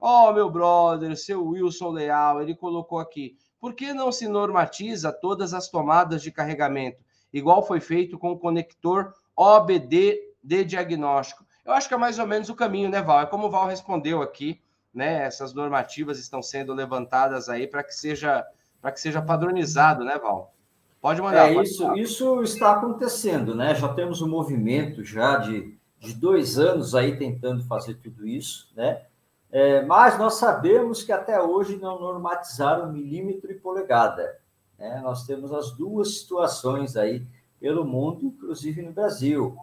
Ó, 0.00 0.30
oh, 0.30 0.32
meu 0.32 0.48
brother, 0.48 1.14
seu 1.18 1.46
Wilson 1.46 1.90
Leal, 1.90 2.40
ele 2.40 2.54
colocou 2.54 2.98
aqui. 2.98 3.36
Por 3.60 3.74
que 3.74 3.92
não 3.92 4.10
se 4.10 4.26
normatiza 4.26 5.12
todas 5.12 5.52
as 5.52 5.68
tomadas 5.68 6.22
de 6.22 6.32
carregamento, 6.32 6.96
igual 7.30 7.66
foi 7.66 7.78
feito 7.78 8.18
com 8.18 8.32
o 8.32 8.38
conector 8.38 9.12
OBD 9.36 10.18
de 10.42 10.64
diagnóstico? 10.64 11.44
Eu 11.62 11.74
acho 11.74 11.88
que 11.88 11.94
é 11.94 11.98
mais 11.98 12.18
ou 12.18 12.26
menos 12.26 12.48
o 12.48 12.54
caminho, 12.54 12.88
né, 12.88 13.02
Val? 13.02 13.20
É 13.20 13.26
como 13.26 13.48
o 13.48 13.50
Val 13.50 13.66
respondeu 13.66 14.22
aqui, 14.22 14.62
né? 14.94 15.24
Essas 15.24 15.52
normativas 15.52 16.18
estão 16.18 16.42
sendo 16.42 16.72
levantadas 16.72 17.50
aí 17.50 17.66
para 17.66 17.84
que 17.84 17.92
seja 17.92 18.42
para 18.80 18.92
que 18.92 19.00
seja 19.00 19.20
padronizado, 19.20 20.02
né, 20.02 20.18
Val? 20.18 20.54
Pode 21.02 21.20
mandar. 21.20 21.50
É, 21.50 21.54
pode 21.54 21.68
isso, 21.68 21.94
isso 21.96 22.42
está 22.42 22.72
acontecendo, 22.72 23.54
né? 23.54 23.74
Já 23.74 23.92
temos 23.92 24.22
um 24.22 24.28
movimento 24.28 25.04
já 25.04 25.36
de, 25.36 25.73
de 26.04 26.14
dois 26.14 26.58
anos 26.58 26.94
aí 26.94 27.16
tentando 27.16 27.64
fazer 27.64 27.94
tudo 27.94 28.26
isso, 28.26 28.70
né? 28.76 29.02
É, 29.50 29.82
mas 29.82 30.18
nós 30.18 30.34
sabemos 30.34 31.02
que 31.02 31.12
até 31.12 31.40
hoje 31.40 31.76
não 31.76 32.00
normatizaram 32.00 32.92
milímetro 32.92 33.52
e 33.52 33.54
polegada. 33.54 34.40
Né? 34.76 35.00
Nós 35.00 35.24
temos 35.24 35.52
as 35.52 35.70
duas 35.70 36.18
situações 36.18 36.96
aí 36.96 37.24
pelo 37.60 37.84
mundo, 37.84 38.26
inclusive 38.26 38.82
no 38.82 38.92
Brasil. 38.92 39.56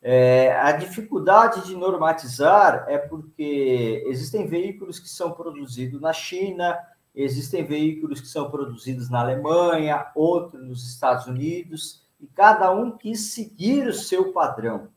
É, 0.00 0.52
a 0.56 0.72
dificuldade 0.72 1.64
de 1.66 1.76
normatizar 1.76 2.84
é 2.88 2.98
porque 2.98 4.04
existem 4.06 4.46
veículos 4.46 4.98
que 4.98 5.08
são 5.08 5.32
produzidos 5.32 6.00
na 6.00 6.12
China, 6.12 6.78
existem 7.14 7.64
veículos 7.64 8.20
que 8.20 8.28
são 8.28 8.50
produzidos 8.50 9.10
na 9.10 9.20
Alemanha, 9.20 10.06
outros 10.14 10.64
nos 10.64 10.88
Estados 10.88 11.26
Unidos, 11.26 12.02
e 12.20 12.26
cada 12.28 12.70
um 12.70 12.96
quis 12.96 13.32
seguir 13.32 13.88
o 13.88 13.92
seu 13.92 14.32
padrão, 14.32 14.88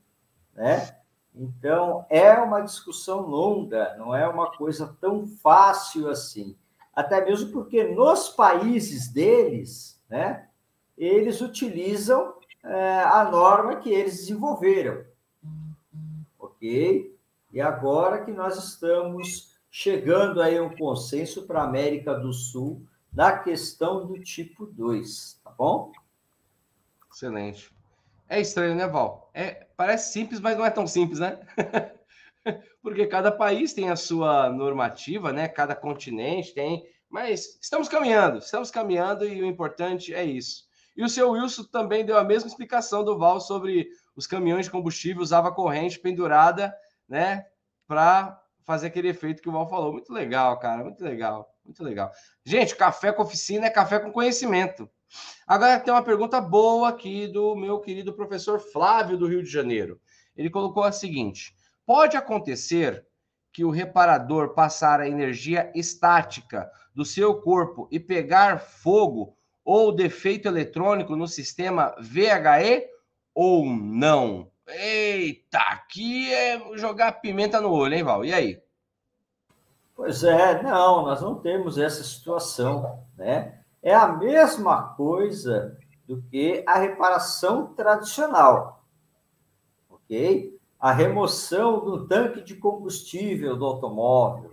né? 0.56 0.96
Então, 1.36 2.06
é 2.10 2.32
uma 2.34 2.62
discussão 2.62 3.22
longa, 3.22 3.96
não 3.98 4.16
é 4.16 4.26
uma 4.28 4.56
coisa 4.56 4.96
tão 5.02 5.28
fácil 5.28 6.10
assim. 6.10 6.56
Até 6.94 7.24
mesmo 7.26 7.52
porque 7.52 7.84
nos 7.84 8.30
países 8.30 9.10
deles, 9.10 10.02
né, 10.10 10.48
eles 10.98 11.42
utilizam 11.42 12.36
é, 12.64 13.02
a 13.02 13.26
norma 13.30 13.76
que 13.76 13.90
eles 13.90 14.20
desenvolveram. 14.20 15.04
Ok? 16.40 17.14
E 17.52 17.60
agora 17.60 18.24
que 18.24 18.32
nós 18.32 18.58
estamos 18.58 19.54
chegando 19.70 20.42
aí 20.42 20.58
a 20.58 20.64
um 20.64 20.74
consenso 20.74 21.46
para 21.46 21.62
a 21.62 21.66
América 21.66 22.14
do 22.14 22.32
Sul 22.32 22.82
da 23.12 23.38
questão 23.38 24.08
do 24.08 24.18
tipo 24.22 24.66
2, 24.66 25.42
tá 25.44 25.52
bom? 25.52 25.92
Excelente. 27.12 27.75
É 28.28 28.42
estranho, 28.42 28.76
né, 28.76 28.88
Val? 28.88 29.30
É, 29.34 29.68
parece 29.78 30.12
simples, 30.12 30.40
mas 30.40 30.58
não 30.58 30.66
é 30.66 30.72
tão 30.72 30.88
simples, 30.88 31.20
né? 31.20 31.40
Porque 32.82 33.08
cada 33.08 33.32
país 33.32 33.74
tem 33.74 33.90
a 33.90 33.96
sua 33.96 34.50
normativa, 34.50 35.32
né? 35.32 35.48
Cada 35.48 35.76
continente 35.76 36.54
tem. 36.54 36.88
Mas 37.10 37.58
estamos 37.62 37.88
caminhando, 37.88 38.40
estamos 38.40 38.72
caminhando 38.72 39.28
e 39.28 39.42
o 39.42 39.46
importante 39.46 40.14
é 40.14 40.24
isso. 40.24 40.66
E 40.98 41.04
o 41.04 41.10
seu 41.10 41.32
Wilson 41.32 41.64
também 41.66 42.06
deu 42.06 42.18
a 42.18 42.24
mesma 42.24 42.48
explicação 42.48 43.04
do 43.04 43.18
Val 43.18 43.40
sobre 43.40 43.90
os 44.16 44.26
caminhões 44.26 44.66
de 44.66 44.72
combustível, 44.72 45.22
usava 45.22 45.52
corrente 45.52 46.00
pendurada, 46.00 46.76
né? 47.08 47.46
Para 47.88 48.42
fazer 48.64 48.88
aquele 48.88 49.10
efeito 49.10 49.42
que 49.42 49.50
o 49.50 49.52
Val 49.52 49.70
falou. 49.70 49.92
Muito 49.92 50.12
legal, 50.12 50.58
cara, 50.60 50.84
muito 50.84 51.04
legal, 51.04 51.54
muito 51.64 51.84
legal. 51.84 52.12
Gente, 52.44 52.76
café 52.76 53.12
com 53.12 53.22
oficina 53.22 53.68
é 53.68 53.70
café 53.70 54.00
com 54.00 54.12
conhecimento. 54.12 54.90
Agora 55.48 55.80
tem 55.80 55.94
uma 55.94 56.04
pergunta 56.04 56.42
boa 56.42 56.90
aqui 56.90 57.28
do 57.28 57.56
meu 57.56 57.80
querido 57.80 58.14
professor 58.14 58.60
Flávio 58.60 59.18
do 59.18 59.28
Rio 59.28 59.44
de 59.44 59.50
Janeiro. 59.50 60.00
Ele 60.36 60.50
colocou 60.50 60.84
a 60.84 60.92
seguinte: 60.92 61.56
pode 61.86 62.18
acontecer 62.18 63.06
que 63.54 63.64
o 63.64 63.70
reparador 63.70 64.54
passar 64.54 65.00
a 65.00 65.08
energia 65.08 65.72
estática 65.74 66.70
do 66.94 67.06
seu 67.06 67.42
corpo 67.42 67.88
e 67.92 68.00
pegar 68.00 68.60
fogo 68.60 69.38
ou 69.64 69.92
defeito 69.92 70.48
eletrônico 70.48 71.16
no 71.16 71.28
sistema 71.28 71.96
VHE 72.00 72.88
ou 73.34 73.66
não? 73.66 74.52
Eita, 74.68 75.60
aqui 75.60 76.34
é 76.34 76.78
jogar 76.78 77.22
pimenta 77.22 77.62
no 77.62 77.72
olho, 77.72 77.94
hein, 77.94 78.04
Val? 78.04 78.26
E 78.26 78.34
aí? 78.34 78.62
Pois 79.96 80.24
é, 80.24 80.62
não, 80.62 81.04
nós 81.04 81.22
não 81.22 81.36
temos 81.36 81.78
essa 81.78 82.04
situação, 82.04 83.06
né? 83.16 83.62
É 83.86 83.94
a 83.94 84.08
mesma 84.08 84.96
coisa 84.96 85.78
do 86.08 86.20
que 86.24 86.64
a 86.68 86.80
reparação 86.80 87.68
tradicional, 87.68 88.84
ok? 89.88 90.60
A 90.80 90.92
remoção 90.92 91.86
do 91.86 92.08
tanque 92.08 92.42
de 92.42 92.56
combustível 92.56 93.56
do 93.56 93.64
automóvel, 93.64 94.52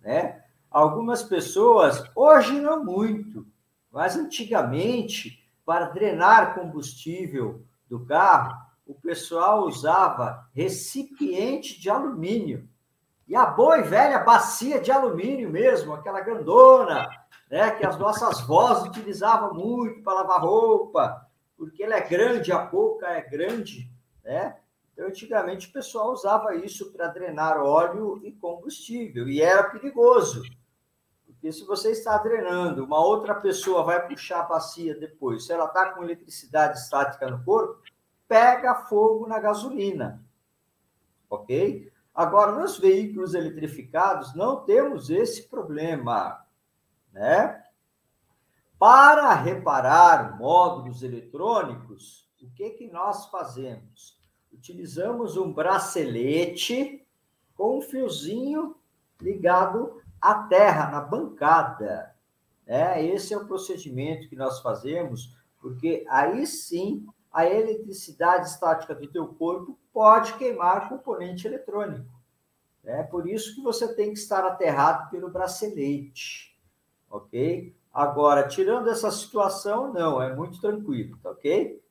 né? 0.00 0.44
Algumas 0.70 1.24
pessoas, 1.24 2.04
hoje 2.14 2.60
não 2.60 2.84
muito, 2.84 3.44
mas 3.90 4.14
antigamente, 4.16 5.44
para 5.66 5.86
drenar 5.86 6.54
combustível 6.54 7.64
do 7.88 8.04
carro, 8.06 8.56
o 8.86 8.94
pessoal 8.94 9.64
usava 9.66 10.48
recipiente 10.54 11.80
de 11.80 11.90
alumínio. 11.90 12.68
E 13.26 13.34
a 13.34 13.44
boa 13.44 13.80
e 13.80 13.82
velha 13.82 14.20
bacia 14.20 14.80
de 14.80 14.92
alumínio 14.92 15.50
mesmo, 15.50 15.94
aquela 15.94 16.20
grandona, 16.20 17.08
né, 17.50 17.70
que 17.72 17.86
as 17.86 17.98
nossas 17.98 18.40
vós 18.42 18.84
utilizavam 18.84 19.54
muito 19.54 20.02
para 20.02 20.14
lavar 20.14 20.40
roupa, 20.40 21.26
porque 21.56 21.82
ela 21.82 21.96
é 21.96 22.08
grande, 22.08 22.52
a 22.52 22.58
boca 22.58 23.06
é 23.06 23.22
grande, 23.22 23.90
né? 24.22 24.56
Então, 24.92 25.06
antigamente 25.06 25.68
o 25.68 25.72
pessoal 25.72 26.12
usava 26.12 26.56
isso 26.56 26.92
para 26.92 27.08
drenar 27.08 27.58
óleo 27.58 28.20
e 28.24 28.32
combustível, 28.32 29.28
e 29.28 29.40
era 29.40 29.62
perigoso. 29.64 30.42
Porque 31.24 31.52
se 31.52 31.64
você 31.64 31.92
está 31.92 32.18
drenando, 32.18 32.84
uma 32.84 32.98
outra 32.98 33.34
pessoa 33.34 33.84
vai 33.84 34.06
puxar 34.08 34.40
a 34.40 34.44
bacia 34.44 34.98
depois, 34.98 35.46
se 35.46 35.52
ela 35.52 35.66
está 35.66 35.92
com 35.92 36.02
eletricidade 36.02 36.78
estática 36.78 37.30
no 37.30 37.44
corpo, 37.44 37.80
pega 38.26 38.74
fogo 38.74 39.26
na 39.26 39.38
gasolina. 39.38 40.22
Ok? 41.30 41.92
Agora, 42.12 42.52
nos 42.52 42.78
veículos 42.78 43.34
eletrificados, 43.34 44.34
não 44.34 44.64
temos 44.64 45.08
esse 45.10 45.44
problema 45.48 46.44
né? 47.18 47.64
Para 48.78 49.34
reparar 49.34 50.38
módulos 50.38 51.02
eletrônicos, 51.02 52.30
o 52.40 52.48
que, 52.50 52.70
que 52.70 52.86
nós 52.86 53.26
fazemos? 53.26 54.16
Utilizamos 54.52 55.36
um 55.36 55.52
bracelete 55.52 57.04
com 57.56 57.78
um 57.78 57.82
fiozinho 57.82 58.76
ligado 59.20 60.00
à 60.20 60.44
terra, 60.44 60.90
na 60.92 61.00
bancada. 61.00 62.14
É, 62.64 63.04
esse 63.04 63.34
é 63.34 63.36
o 63.36 63.46
procedimento 63.46 64.28
que 64.28 64.36
nós 64.36 64.60
fazemos, 64.60 65.36
porque 65.60 66.06
aí 66.08 66.46
sim 66.46 67.04
a 67.32 67.44
eletricidade 67.44 68.46
estática 68.46 68.94
do 68.94 69.08
teu 69.08 69.26
corpo 69.26 69.76
pode 69.92 70.34
queimar 70.34 70.88
componente 70.88 71.48
eletrônico. 71.48 72.16
É 72.84 73.02
por 73.02 73.28
isso 73.28 73.56
que 73.56 73.60
você 73.60 73.92
tem 73.94 74.12
que 74.12 74.18
estar 74.20 74.44
aterrado 74.44 75.10
pelo 75.10 75.28
bracelete, 75.28 76.56
ok? 77.10 77.74
Agora, 77.92 78.46
tirando 78.46 78.88
essa 78.88 79.10
situação, 79.10 79.92
não, 79.92 80.20
é 80.22 80.34
muito 80.34 80.60
tranquilo, 80.60 81.18
tá 81.18 81.30
ok? 81.30 81.82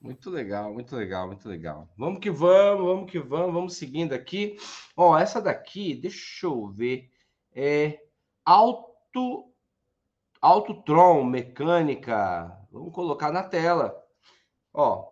Muito 0.00 0.30
legal, 0.30 0.72
muito 0.72 0.94
legal, 0.94 1.26
muito 1.26 1.48
legal. 1.48 1.88
Vamos 1.96 2.20
que 2.20 2.30
vamos, 2.30 2.86
vamos 2.86 3.10
que 3.10 3.18
vamos, 3.18 3.52
vamos 3.52 3.76
seguindo 3.76 4.12
aqui. 4.12 4.56
Ó, 4.96 5.18
essa 5.18 5.40
daqui, 5.40 5.94
deixa 5.94 6.46
eu 6.46 6.68
ver, 6.68 7.10
é 7.52 8.00
Auto 8.44 9.48
Autotron 10.40 11.24
mecânica. 11.24 12.56
Vamos 12.70 12.94
colocar 12.94 13.32
na 13.32 13.42
tela. 13.42 14.00
Ó, 14.72 15.08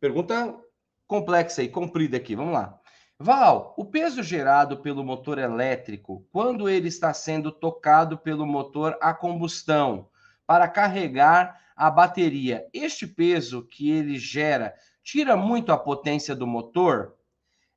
pergunta 0.00 0.58
complexa 1.06 1.62
e 1.62 1.68
comprida 1.68 2.16
aqui, 2.16 2.34
vamos 2.34 2.54
lá. 2.54 2.80
Val, 3.24 3.72
o 3.78 3.86
peso 3.86 4.22
gerado 4.22 4.76
pelo 4.82 5.02
motor 5.02 5.38
elétrico, 5.38 6.28
quando 6.30 6.68
ele 6.68 6.88
está 6.88 7.14
sendo 7.14 7.50
tocado 7.50 8.18
pelo 8.18 8.44
motor 8.44 8.98
a 9.00 9.14
combustão 9.14 10.10
para 10.46 10.68
carregar 10.68 11.58
a 11.74 11.90
bateria, 11.90 12.68
este 12.70 13.06
peso 13.06 13.62
que 13.62 13.90
ele 13.90 14.18
gera 14.18 14.74
tira 15.02 15.38
muito 15.38 15.72
a 15.72 15.78
potência 15.78 16.36
do 16.36 16.46
motor? 16.46 17.16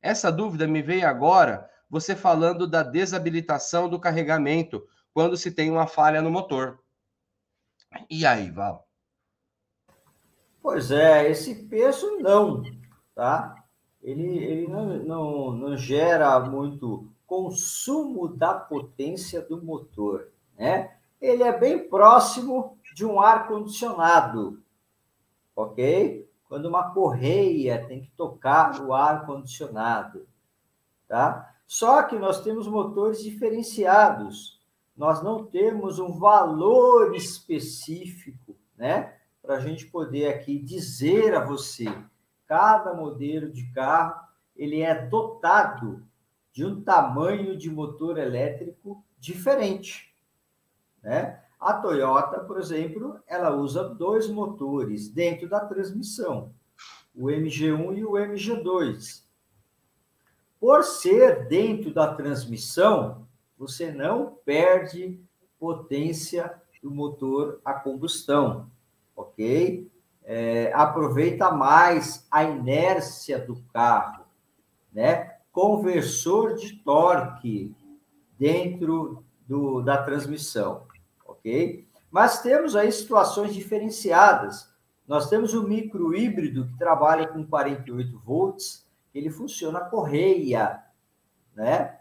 Essa 0.02 0.30
dúvida 0.30 0.68
me 0.68 0.82
veio 0.82 1.08
agora, 1.08 1.70
você 1.90 2.14
falando 2.14 2.68
da 2.68 2.84
desabilitação 2.84 3.88
do 3.88 4.02
carregamento 4.02 4.86
quando 5.14 5.38
se 5.38 5.50
tem 5.50 5.72
uma 5.72 5.88
falha 5.88 6.22
no 6.22 6.30
motor. 6.30 6.78
E 8.10 8.26
aí, 8.26 8.52
Val? 8.52 8.86
Pois 10.62 10.92
é, 10.92 11.32
esse 11.32 11.56
peso 11.70 12.18
não, 12.20 12.62
tá? 13.16 13.57
Ele, 14.08 14.38
ele 14.38 14.68
não, 14.70 14.86
não, 15.04 15.52
não 15.52 15.78
gera 15.78 16.40
muito 16.40 17.10
consumo 17.26 18.30
da 18.30 18.54
potência 18.54 19.42
do 19.42 19.62
motor, 19.62 20.30
né? 20.58 20.96
Ele 21.20 21.44
é 21.44 21.52
bem 21.52 21.90
próximo 21.90 22.78
de 22.96 23.06
um 23.06 23.20
ar 23.20 23.50
condicionado, 23.50 24.64
ok? 25.54 26.26
Quando 26.48 26.68
uma 26.68 26.94
correia 26.94 27.86
tem 27.86 28.00
que 28.00 28.12
tocar 28.12 28.80
o 28.80 28.94
ar 28.94 29.26
condicionado, 29.26 30.26
tá? 31.06 31.54
Só 31.66 32.02
que 32.04 32.18
nós 32.18 32.40
temos 32.40 32.66
motores 32.66 33.22
diferenciados. 33.22 34.58
Nós 34.96 35.22
não 35.22 35.44
temos 35.44 36.00
um 36.00 36.18
valor 36.18 37.14
específico, 37.14 38.56
né? 38.78 39.16
Para 39.42 39.56
a 39.56 39.60
gente 39.60 39.86
poder 39.88 40.30
aqui 40.30 40.58
dizer 40.58 41.36
a 41.36 41.44
você 41.44 41.94
cada 42.48 42.94
modelo 42.94 43.52
de 43.52 43.72
carro 43.72 44.26
ele 44.56 44.82
é 44.82 44.96
dotado 45.08 46.04
de 46.52 46.66
um 46.66 46.82
tamanho 46.82 47.56
de 47.56 47.70
motor 47.70 48.18
elétrico 48.18 49.04
diferente, 49.20 50.12
né? 51.04 51.44
A 51.60 51.74
Toyota, 51.74 52.40
por 52.40 52.60
exemplo, 52.60 53.20
ela 53.28 53.56
usa 53.56 53.90
dois 53.90 54.30
motores 54.30 55.10
dentro 55.10 55.50
da 55.50 55.60
transmissão, 55.60 56.54
o 57.16 57.26
MG1 57.26 57.98
e 57.98 58.06
o 58.06 58.12
MG2. 58.12 59.24
Por 60.60 60.84
ser 60.84 61.48
dentro 61.48 61.92
da 61.92 62.14
transmissão, 62.14 63.28
você 63.58 63.92
não 63.92 64.38
perde 64.46 65.20
potência 65.60 66.62
do 66.82 66.92
motor 66.92 67.60
a 67.66 67.74
combustão, 67.74 68.70
ok? 69.16 69.90
É, 70.30 70.74
aproveita 70.74 71.50
mais 71.52 72.28
a 72.30 72.44
inércia 72.44 73.40
do 73.40 73.56
carro, 73.74 74.26
né? 74.92 75.38
Conversor 75.54 76.56
de 76.56 76.74
torque 76.76 77.74
dentro 78.38 79.24
do, 79.48 79.82
da 79.82 80.04
transmissão, 80.04 80.84
ok? 81.26 81.88
Mas 82.12 82.42
temos 82.42 82.76
aí 82.76 82.92
situações 82.92 83.56
diferenciadas. 83.56 84.70
Nós 85.08 85.30
temos 85.30 85.54
o 85.54 85.64
micro 85.64 86.14
híbrido 86.14 86.68
que 86.68 86.78
trabalha 86.78 87.26
com 87.26 87.46
48 87.46 88.20
volts, 88.20 88.86
ele 89.16 89.30
funciona 89.30 89.80
correia, 89.80 90.84
né? 91.56 91.97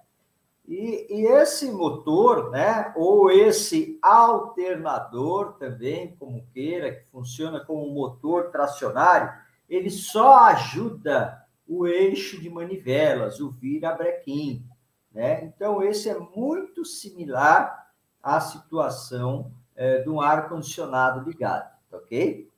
E, 0.66 1.06
e, 1.08 1.26
esse 1.26 1.70
motor, 1.70 2.50
né, 2.50 2.92
ou 2.96 3.30
esse 3.30 3.98
alternador 4.02 5.52
também, 5.54 6.16
como 6.16 6.46
queira, 6.52 6.92
que 6.92 7.04
funciona 7.12 7.60
como 7.60 7.94
motor 7.94 8.50
tracionário, 8.50 9.32
ele 9.68 9.90
só 9.90 10.40
ajuda 10.46 11.46
o 11.68 11.86
eixo 11.86 12.40
de 12.40 12.50
manivelas, 12.50 13.40
o 13.40 13.50
virabrequim, 13.50 14.64
né? 15.12 15.44
Então, 15.44 15.82
esse 15.82 16.08
é 16.08 16.18
muito 16.18 16.84
similar 16.84 17.90
à 18.22 18.40
situação 18.40 19.52
é, 19.74 20.02
de 20.02 20.08
um 20.08 20.20
ar-condicionado 20.20 21.28
ligado, 21.28 21.70
ok? 21.92 22.50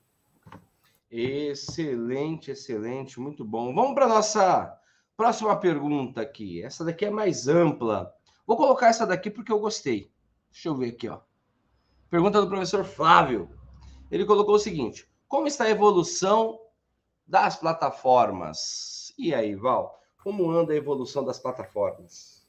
Excelente, 1.10 2.50
excelente, 2.50 3.18
muito 3.18 3.44
bom. 3.44 3.74
Vamos 3.74 3.94
para 3.94 4.04
a 4.04 4.08
nossa 4.08 4.77
Próxima 5.18 5.56
pergunta 5.56 6.20
aqui. 6.20 6.62
Essa 6.62 6.84
daqui 6.84 7.04
é 7.04 7.10
mais 7.10 7.48
ampla. 7.48 8.14
Vou 8.46 8.56
colocar 8.56 8.86
essa 8.86 9.04
daqui 9.04 9.28
porque 9.28 9.50
eu 9.50 9.58
gostei. 9.58 10.12
Deixa 10.52 10.68
eu 10.68 10.76
ver 10.76 10.90
aqui, 10.90 11.08
ó. 11.08 11.18
Pergunta 12.08 12.40
do 12.40 12.48
professor 12.48 12.84
Flávio. 12.84 13.50
Ele 14.12 14.24
colocou 14.24 14.54
o 14.54 14.60
seguinte: 14.60 15.10
Como 15.26 15.48
está 15.48 15.64
a 15.64 15.70
evolução 15.70 16.60
das 17.26 17.56
plataformas? 17.56 19.12
E 19.18 19.34
aí, 19.34 19.56
Val? 19.56 20.00
Como 20.22 20.52
anda 20.52 20.72
a 20.72 20.76
evolução 20.76 21.24
das 21.24 21.40
plataformas? 21.40 22.46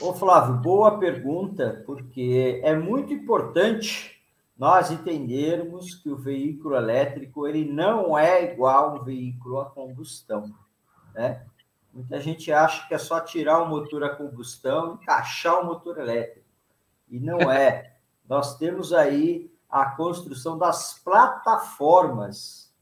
Ô, 0.00 0.14
Flávio, 0.14 0.62
boa 0.62 0.98
pergunta, 0.98 1.82
porque 1.84 2.58
é 2.64 2.74
muito 2.74 3.12
importante 3.12 4.18
nós 4.56 4.90
entendermos 4.90 5.94
que 5.94 6.08
o 6.08 6.16
veículo 6.16 6.74
elétrico 6.74 7.46
ele 7.46 7.70
não 7.70 8.16
é 8.16 8.50
igual 8.50 8.88
a 8.88 8.94
um 8.94 9.04
veículo 9.04 9.60
a 9.60 9.66
combustão. 9.66 10.63
Né? 11.14 11.46
Muita 11.92 12.20
gente 12.20 12.52
acha 12.52 12.86
que 12.88 12.94
é 12.94 12.98
só 12.98 13.20
tirar 13.20 13.62
o 13.62 13.68
motor 13.68 14.02
a 14.02 14.16
combustão 14.16 14.90
e 14.90 15.02
encaixar 15.02 15.60
o 15.60 15.66
motor 15.66 15.98
elétrico. 15.98 16.46
E 17.08 17.20
não 17.20 17.38
é. 17.50 17.94
Nós 18.28 18.58
temos 18.58 18.92
aí 18.92 19.52
a 19.70 19.86
construção 19.86 20.58
das 20.58 20.98
plataformas, 20.98 22.72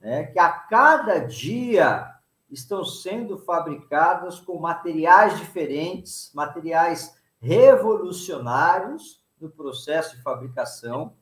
né, 0.00 0.24
que 0.24 0.38
a 0.38 0.50
cada 0.50 1.18
dia 1.18 2.14
estão 2.50 2.84
sendo 2.84 3.38
fabricadas 3.38 4.40
com 4.40 4.58
materiais 4.58 5.38
diferentes, 5.38 6.30
materiais 6.34 7.16
revolucionários 7.40 9.24
no 9.40 9.48
processo 9.48 10.16
de 10.16 10.22
fabricação, 10.22 11.14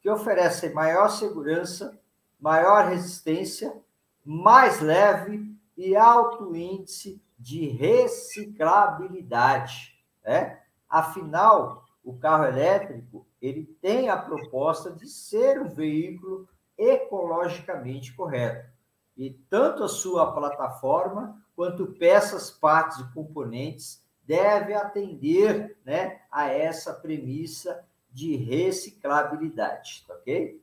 que 0.00 0.10
oferecem 0.10 0.74
maior 0.74 1.08
segurança, 1.08 1.98
maior 2.40 2.88
resistência, 2.88 3.80
mais 4.24 4.80
leve 4.80 5.51
e 5.76 5.96
alto 5.96 6.54
índice 6.54 7.20
de 7.38 7.66
reciclabilidade. 7.66 9.98
Né? 10.24 10.60
Afinal, 10.88 11.84
o 12.04 12.16
carro 12.16 12.44
elétrico 12.44 13.26
ele 13.40 13.64
tem 13.80 14.08
a 14.08 14.16
proposta 14.16 14.90
de 14.90 15.08
ser 15.08 15.60
um 15.60 15.68
veículo 15.68 16.48
ecologicamente 16.78 18.14
correto. 18.14 18.70
E 19.16 19.30
tanto 19.30 19.84
a 19.84 19.88
sua 19.88 20.32
plataforma 20.32 21.40
quanto 21.54 21.92
peças, 21.94 22.50
partes 22.50 22.98
e 22.98 23.12
componentes 23.12 24.02
deve 24.24 24.72
atender 24.72 25.76
né, 25.84 26.22
a 26.30 26.46
essa 26.46 26.94
premissa 26.94 27.84
de 28.10 28.36
reciclabilidade, 28.36 30.04
ok? 30.08 30.61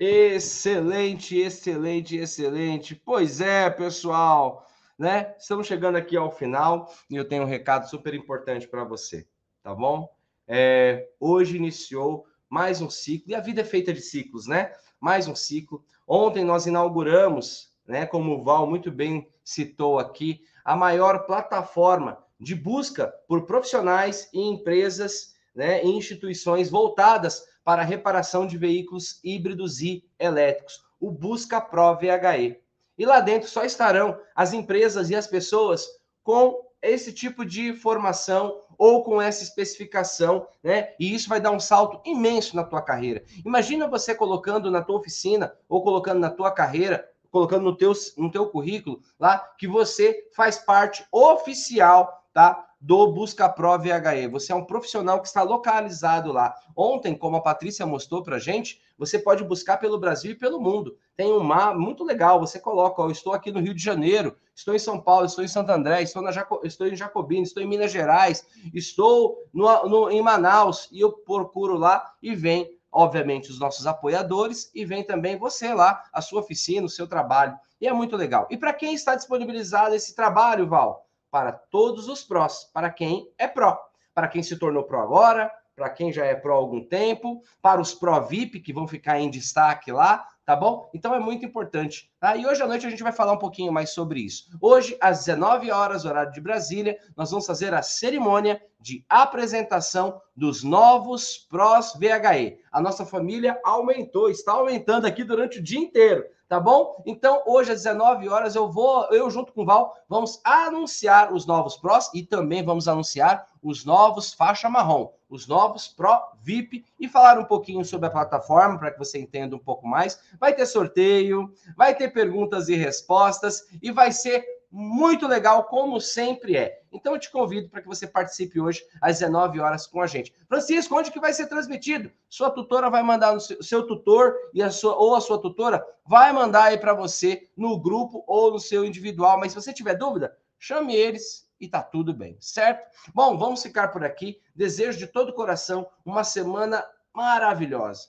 Excelente, 0.00 1.36
excelente, 1.36 2.16
excelente. 2.16 2.94
Pois 2.94 3.40
é, 3.40 3.68
pessoal, 3.68 4.64
né? 4.96 5.34
Estamos 5.36 5.66
chegando 5.66 5.96
aqui 5.96 6.16
ao 6.16 6.30
final 6.30 6.88
e 7.10 7.16
eu 7.16 7.24
tenho 7.24 7.42
um 7.42 7.46
recado 7.46 7.90
super 7.90 8.14
importante 8.14 8.68
para 8.68 8.84
você, 8.84 9.26
tá 9.60 9.74
bom? 9.74 10.08
É, 10.46 11.08
hoje 11.18 11.56
iniciou 11.56 12.26
mais 12.48 12.80
um 12.80 12.88
ciclo 12.88 13.32
e 13.32 13.34
a 13.34 13.40
vida 13.40 13.62
é 13.62 13.64
feita 13.64 13.92
de 13.92 14.00
ciclos, 14.00 14.46
né? 14.46 14.72
Mais 15.00 15.26
um 15.26 15.34
ciclo. 15.34 15.84
Ontem 16.06 16.44
nós 16.44 16.64
inauguramos, 16.64 17.74
né? 17.84 18.06
Como 18.06 18.36
o 18.36 18.44
Val 18.44 18.68
muito 18.68 18.92
bem 18.92 19.28
citou 19.42 19.98
aqui, 19.98 20.42
a 20.64 20.76
maior 20.76 21.26
plataforma 21.26 22.24
de 22.38 22.54
busca 22.54 23.12
por 23.26 23.46
profissionais 23.46 24.30
e 24.32 24.40
empresas 24.40 25.34
né, 25.58 25.82
em 25.82 25.96
instituições 25.98 26.70
voltadas 26.70 27.44
para 27.68 27.82
reparação 27.82 28.46
de 28.46 28.56
veículos 28.56 29.20
híbridos 29.22 29.82
e 29.82 30.02
elétricos, 30.18 30.82
o 30.98 31.10
Busca 31.10 31.60
Pro 31.60 31.94
VHE. 31.96 32.58
E 32.96 33.04
lá 33.04 33.20
dentro 33.20 33.46
só 33.46 33.62
estarão 33.62 34.18
as 34.34 34.54
empresas 34.54 35.10
e 35.10 35.14
as 35.14 35.26
pessoas 35.26 35.86
com 36.22 36.64
esse 36.80 37.12
tipo 37.12 37.44
de 37.44 37.74
formação 37.74 38.58
ou 38.78 39.04
com 39.04 39.20
essa 39.20 39.42
especificação, 39.42 40.48
né? 40.64 40.94
E 40.98 41.14
isso 41.14 41.28
vai 41.28 41.42
dar 41.42 41.50
um 41.50 41.60
salto 41.60 42.00
imenso 42.08 42.56
na 42.56 42.64
tua 42.64 42.80
carreira. 42.80 43.22
Imagina 43.44 43.86
você 43.86 44.14
colocando 44.14 44.70
na 44.70 44.80
tua 44.80 44.96
oficina 44.96 45.54
ou 45.68 45.82
colocando 45.82 46.20
na 46.20 46.30
tua 46.30 46.50
carreira, 46.50 47.06
colocando 47.30 47.64
no 47.64 47.76
teu, 47.76 47.92
no 48.16 48.30
teu 48.30 48.48
currículo 48.48 49.02
lá 49.20 49.40
que 49.58 49.68
você 49.68 50.26
faz 50.34 50.56
parte 50.56 51.04
oficial, 51.12 52.24
tá? 52.32 52.66
Do 52.80 53.12
Busca 53.12 53.48
Pro 53.48 53.76
VHE. 53.78 54.28
Você 54.30 54.52
é 54.52 54.54
um 54.54 54.64
profissional 54.64 55.20
que 55.20 55.26
está 55.26 55.42
localizado 55.42 56.32
lá. 56.32 56.54
Ontem, 56.76 57.16
como 57.16 57.36
a 57.36 57.40
Patrícia 57.40 57.84
mostrou 57.84 58.22
para 58.22 58.38
gente, 58.38 58.80
você 58.96 59.18
pode 59.18 59.42
buscar 59.42 59.78
pelo 59.78 59.98
Brasil 59.98 60.32
e 60.32 60.38
pelo 60.38 60.60
mundo. 60.60 60.96
Tem 61.16 61.32
um 61.32 61.42
mar 61.42 61.76
muito 61.76 62.04
legal. 62.04 62.38
Você 62.40 62.60
coloca, 62.60 63.02
ó, 63.02 63.10
estou 63.10 63.32
aqui 63.32 63.50
no 63.50 63.60
Rio 63.60 63.74
de 63.74 63.82
Janeiro, 63.82 64.36
estou 64.54 64.74
em 64.74 64.78
São 64.78 65.00
Paulo, 65.00 65.26
estou 65.26 65.44
em 65.44 65.48
Santo 65.48 65.70
André, 65.70 66.02
estou, 66.02 66.22
na 66.22 66.30
Jaco... 66.30 66.60
estou 66.62 66.86
em 66.86 66.94
Jacobina, 66.94 67.42
estou 67.42 67.62
em 67.62 67.66
Minas 67.66 67.90
Gerais, 67.90 68.46
estou 68.72 69.36
no, 69.52 69.88
no, 69.88 70.10
em 70.10 70.22
Manaus 70.22 70.88
e 70.92 71.00
eu 71.00 71.12
procuro 71.12 71.76
lá 71.76 72.12
e 72.22 72.34
vem, 72.34 72.78
obviamente, 72.92 73.50
os 73.50 73.58
nossos 73.58 73.86
apoiadores 73.86 74.70
e 74.72 74.84
vem 74.84 75.02
também 75.02 75.36
você 75.36 75.74
lá, 75.74 76.04
a 76.12 76.20
sua 76.20 76.40
oficina, 76.40 76.86
o 76.86 76.90
seu 76.90 77.08
trabalho. 77.08 77.56
E 77.80 77.88
é 77.88 77.92
muito 77.92 78.16
legal. 78.16 78.46
E 78.50 78.56
para 78.56 78.72
quem 78.72 78.94
está 78.94 79.16
disponibilizado 79.16 79.94
esse 79.94 80.14
trabalho, 80.14 80.68
Val? 80.68 81.07
Para 81.30 81.52
todos 81.52 82.08
os 82.08 82.24
prós, 82.24 82.64
para 82.72 82.90
quem 82.90 83.32
é 83.38 83.46
pró, 83.46 83.78
para 84.14 84.28
quem 84.28 84.42
se 84.42 84.58
tornou 84.58 84.84
pró 84.84 85.00
agora, 85.00 85.52
para 85.74 85.90
quem 85.90 86.12
já 86.12 86.24
é 86.24 86.34
pró 86.34 86.54
há 86.54 86.56
algum 86.56 86.84
tempo, 86.84 87.42
para 87.62 87.80
os 87.80 87.94
pró 87.94 88.20
VIP 88.20 88.60
que 88.60 88.72
vão 88.72 88.88
ficar 88.88 89.20
em 89.20 89.30
destaque 89.30 89.92
lá, 89.92 90.26
tá 90.48 90.56
bom? 90.56 90.88
Então 90.94 91.14
é 91.14 91.20
muito 91.20 91.44
importante. 91.44 92.10
Tá? 92.18 92.34
E 92.34 92.46
hoje 92.46 92.62
à 92.62 92.66
noite 92.66 92.86
a 92.86 92.88
gente 92.88 93.02
vai 93.02 93.12
falar 93.12 93.34
um 93.34 93.38
pouquinho 93.38 93.70
mais 93.70 93.90
sobre 93.90 94.20
isso. 94.20 94.48
Hoje, 94.62 94.96
às 94.98 95.26
19 95.26 95.70
horas, 95.70 96.06
horário 96.06 96.32
de 96.32 96.40
Brasília, 96.40 96.96
nós 97.14 97.30
vamos 97.30 97.44
fazer 97.44 97.74
a 97.74 97.82
cerimônia 97.82 98.58
de 98.80 99.04
apresentação 99.10 100.18
dos 100.34 100.64
novos 100.64 101.46
prós 101.50 101.92
VHE. 101.92 102.60
A 102.72 102.80
nossa 102.80 103.04
família 103.04 103.60
aumentou, 103.62 104.30
está 104.30 104.52
aumentando 104.52 105.06
aqui 105.06 105.22
durante 105.22 105.58
o 105.58 105.62
dia 105.62 105.80
inteiro 105.80 106.24
tá 106.48 106.58
bom? 106.58 107.02
Então, 107.04 107.42
hoje 107.46 107.72
às 107.72 107.82
19 107.82 108.26
horas 108.28 108.56
eu 108.56 108.72
vou, 108.72 109.04
eu 109.10 109.30
junto 109.30 109.52
com 109.52 109.62
o 109.62 109.66
Val, 109.66 109.94
vamos 110.08 110.40
anunciar 110.42 111.30
os 111.30 111.44
novos 111.44 111.76
Pros 111.76 112.10
e 112.14 112.22
também 112.22 112.64
vamos 112.64 112.88
anunciar 112.88 113.46
os 113.62 113.84
novos 113.84 114.32
faixa 114.32 114.70
marrom, 114.70 115.10
os 115.28 115.46
novos 115.46 115.88
Pro 115.88 116.18
VIP 116.42 116.84
e 116.98 117.08
falar 117.08 117.38
um 117.38 117.44
pouquinho 117.44 117.84
sobre 117.84 118.06
a 118.06 118.10
plataforma 118.10 118.78
para 118.78 118.90
que 118.90 118.98
você 118.98 119.18
entenda 119.18 119.54
um 119.54 119.58
pouco 119.58 119.86
mais. 119.86 120.20
Vai 120.38 120.54
ter 120.54 120.66
sorteio, 120.66 121.52
vai 121.76 121.94
ter 121.94 122.08
perguntas 122.08 122.68
e 122.68 122.74
respostas 122.74 123.66
e 123.82 123.90
vai 123.90 124.12
ser 124.12 124.44
muito 124.70 125.26
legal, 125.26 125.64
como 125.64 126.00
sempre 126.00 126.56
é. 126.56 126.82
Então 126.92 127.14
eu 127.14 127.18
te 127.18 127.30
convido 127.30 127.68
para 127.68 127.80
que 127.80 127.88
você 127.88 128.06
participe 128.06 128.60
hoje 128.60 128.84
às 129.00 129.18
19 129.18 129.60
horas 129.60 129.86
com 129.86 130.00
a 130.00 130.06
gente. 130.06 130.32
Francisco, 130.46 130.94
onde 130.94 131.10
que 131.10 131.20
vai 131.20 131.32
ser 131.32 131.46
transmitido? 131.46 132.10
Sua 132.28 132.50
tutora 132.50 132.90
vai 132.90 133.02
mandar 133.02 133.32
no 133.32 133.40
seu, 133.40 133.62
seu 133.62 133.86
tutor 133.86 134.34
e 134.52 134.62
a 134.62 134.70
sua 134.70 134.94
ou 134.96 135.14
a 135.14 135.20
sua 135.20 135.40
tutora 135.40 135.84
vai 136.06 136.32
mandar 136.32 136.64
aí 136.64 136.78
para 136.78 136.92
você 136.92 137.48
no 137.56 137.78
grupo 137.80 138.22
ou 138.26 138.52
no 138.52 138.60
seu 138.60 138.84
individual, 138.84 139.38
mas 139.38 139.52
se 139.52 139.60
você 139.60 139.72
tiver 139.72 139.94
dúvida, 139.94 140.36
chame 140.58 140.94
eles 140.94 141.47
e 141.60 141.68
tá 141.68 141.82
tudo 141.82 142.14
bem, 142.14 142.36
certo? 142.40 142.88
Bom, 143.14 143.36
vamos 143.36 143.62
ficar 143.62 143.88
por 143.88 144.04
aqui. 144.04 144.40
Desejo 144.54 144.98
de 144.98 145.06
todo 145.06 145.30
o 145.30 145.34
coração 145.34 145.88
uma 146.04 146.24
semana 146.24 146.84
maravilhosa. 147.14 148.08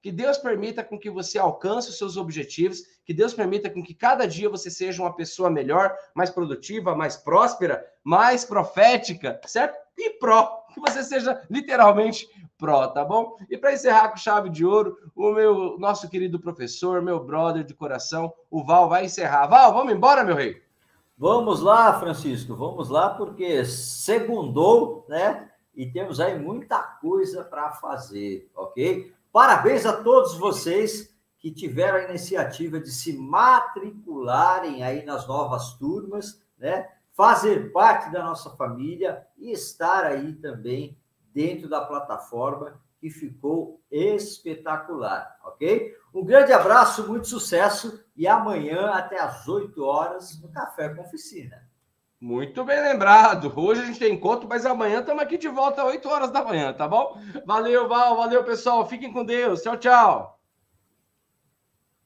Que 0.00 0.12
Deus 0.12 0.38
permita 0.38 0.84
com 0.84 0.98
que 0.98 1.10
você 1.10 1.38
alcance 1.38 1.90
os 1.90 1.98
seus 1.98 2.16
objetivos, 2.16 2.82
que 3.04 3.12
Deus 3.12 3.34
permita 3.34 3.68
com 3.68 3.82
que 3.82 3.94
cada 3.94 4.26
dia 4.26 4.48
você 4.48 4.70
seja 4.70 5.02
uma 5.02 5.14
pessoa 5.14 5.50
melhor, 5.50 5.96
mais 6.14 6.30
produtiva, 6.30 6.94
mais 6.94 7.16
próspera, 7.16 7.84
mais 8.04 8.44
profética, 8.44 9.40
certo? 9.44 9.76
E 9.96 10.10
pró, 10.10 10.64
que 10.72 10.80
você 10.80 11.02
seja 11.02 11.44
literalmente 11.50 12.28
pró, 12.56 12.86
tá 12.86 13.04
bom? 13.04 13.36
E 13.50 13.56
para 13.58 13.72
encerrar 13.72 14.10
com 14.10 14.16
chave 14.16 14.48
de 14.50 14.64
ouro, 14.64 14.96
o 15.16 15.32
meu 15.32 15.76
nosso 15.78 16.08
querido 16.08 16.38
professor, 16.38 17.02
meu 17.02 17.18
brother 17.18 17.64
de 17.64 17.74
coração, 17.74 18.32
o 18.48 18.64
Val 18.64 18.88
vai 18.88 19.06
encerrar. 19.06 19.48
Val, 19.48 19.74
vamos 19.74 19.92
embora, 19.92 20.22
meu 20.22 20.36
rei. 20.36 20.67
Vamos 21.20 21.60
lá, 21.60 21.98
Francisco, 21.98 22.54
vamos 22.54 22.88
lá 22.88 23.10
porque 23.10 23.64
segundou, 23.64 25.04
né? 25.08 25.50
E 25.74 25.84
temos 25.90 26.20
aí 26.20 26.38
muita 26.38 26.80
coisa 26.80 27.42
para 27.42 27.72
fazer, 27.72 28.48
ok? 28.54 29.12
Parabéns 29.32 29.84
a 29.84 30.00
todos 30.00 30.38
vocês 30.38 31.12
que 31.36 31.50
tiveram 31.50 31.98
a 31.98 32.04
iniciativa 32.04 32.78
de 32.78 32.92
se 32.92 33.18
matricularem 33.18 34.84
aí 34.84 35.04
nas 35.04 35.26
novas 35.26 35.74
turmas, 35.74 36.40
né? 36.56 36.88
Fazer 37.14 37.72
parte 37.72 38.12
da 38.12 38.22
nossa 38.22 38.50
família 38.50 39.26
e 39.36 39.50
estar 39.50 40.04
aí 40.04 40.34
também 40.34 40.96
dentro 41.34 41.68
da 41.68 41.80
plataforma 41.80 42.80
que 43.00 43.10
ficou 43.10 43.80
espetacular, 43.90 45.38
ok? 45.44 45.94
Um 46.12 46.24
grande 46.24 46.52
abraço, 46.52 47.06
muito 47.06 47.28
sucesso 47.28 48.04
e 48.16 48.26
amanhã 48.26 48.90
até 48.90 49.20
às 49.20 49.46
8 49.46 49.82
horas 49.84 50.40
no 50.40 50.50
Café 50.50 50.88
com 50.88 51.02
Oficina. 51.02 51.68
Muito 52.20 52.64
bem 52.64 52.80
lembrado. 52.82 53.52
Hoje 53.56 53.82
a 53.82 53.84
gente 53.84 54.00
tem 54.00 54.14
encontro, 54.14 54.48
mas 54.48 54.66
amanhã 54.66 55.00
estamos 55.00 55.22
aqui 55.22 55.38
de 55.38 55.48
volta 55.48 55.82
às 55.82 55.88
8 55.88 56.08
horas 56.08 56.30
da 56.32 56.44
manhã, 56.44 56.72
tá 56.72 56.88
bom? 56.88 57.16
Valeu, 57.46 57.86
Val. 57.86 58.16
Valeu, 58.16 58.42
pessoal. 58.42 58.88
Fiquem 58.88 59.12
com 59.12 59.24
Deus. 59.24 59.62
Tchau, 59.62 59.76
tchau. 59.76 60.37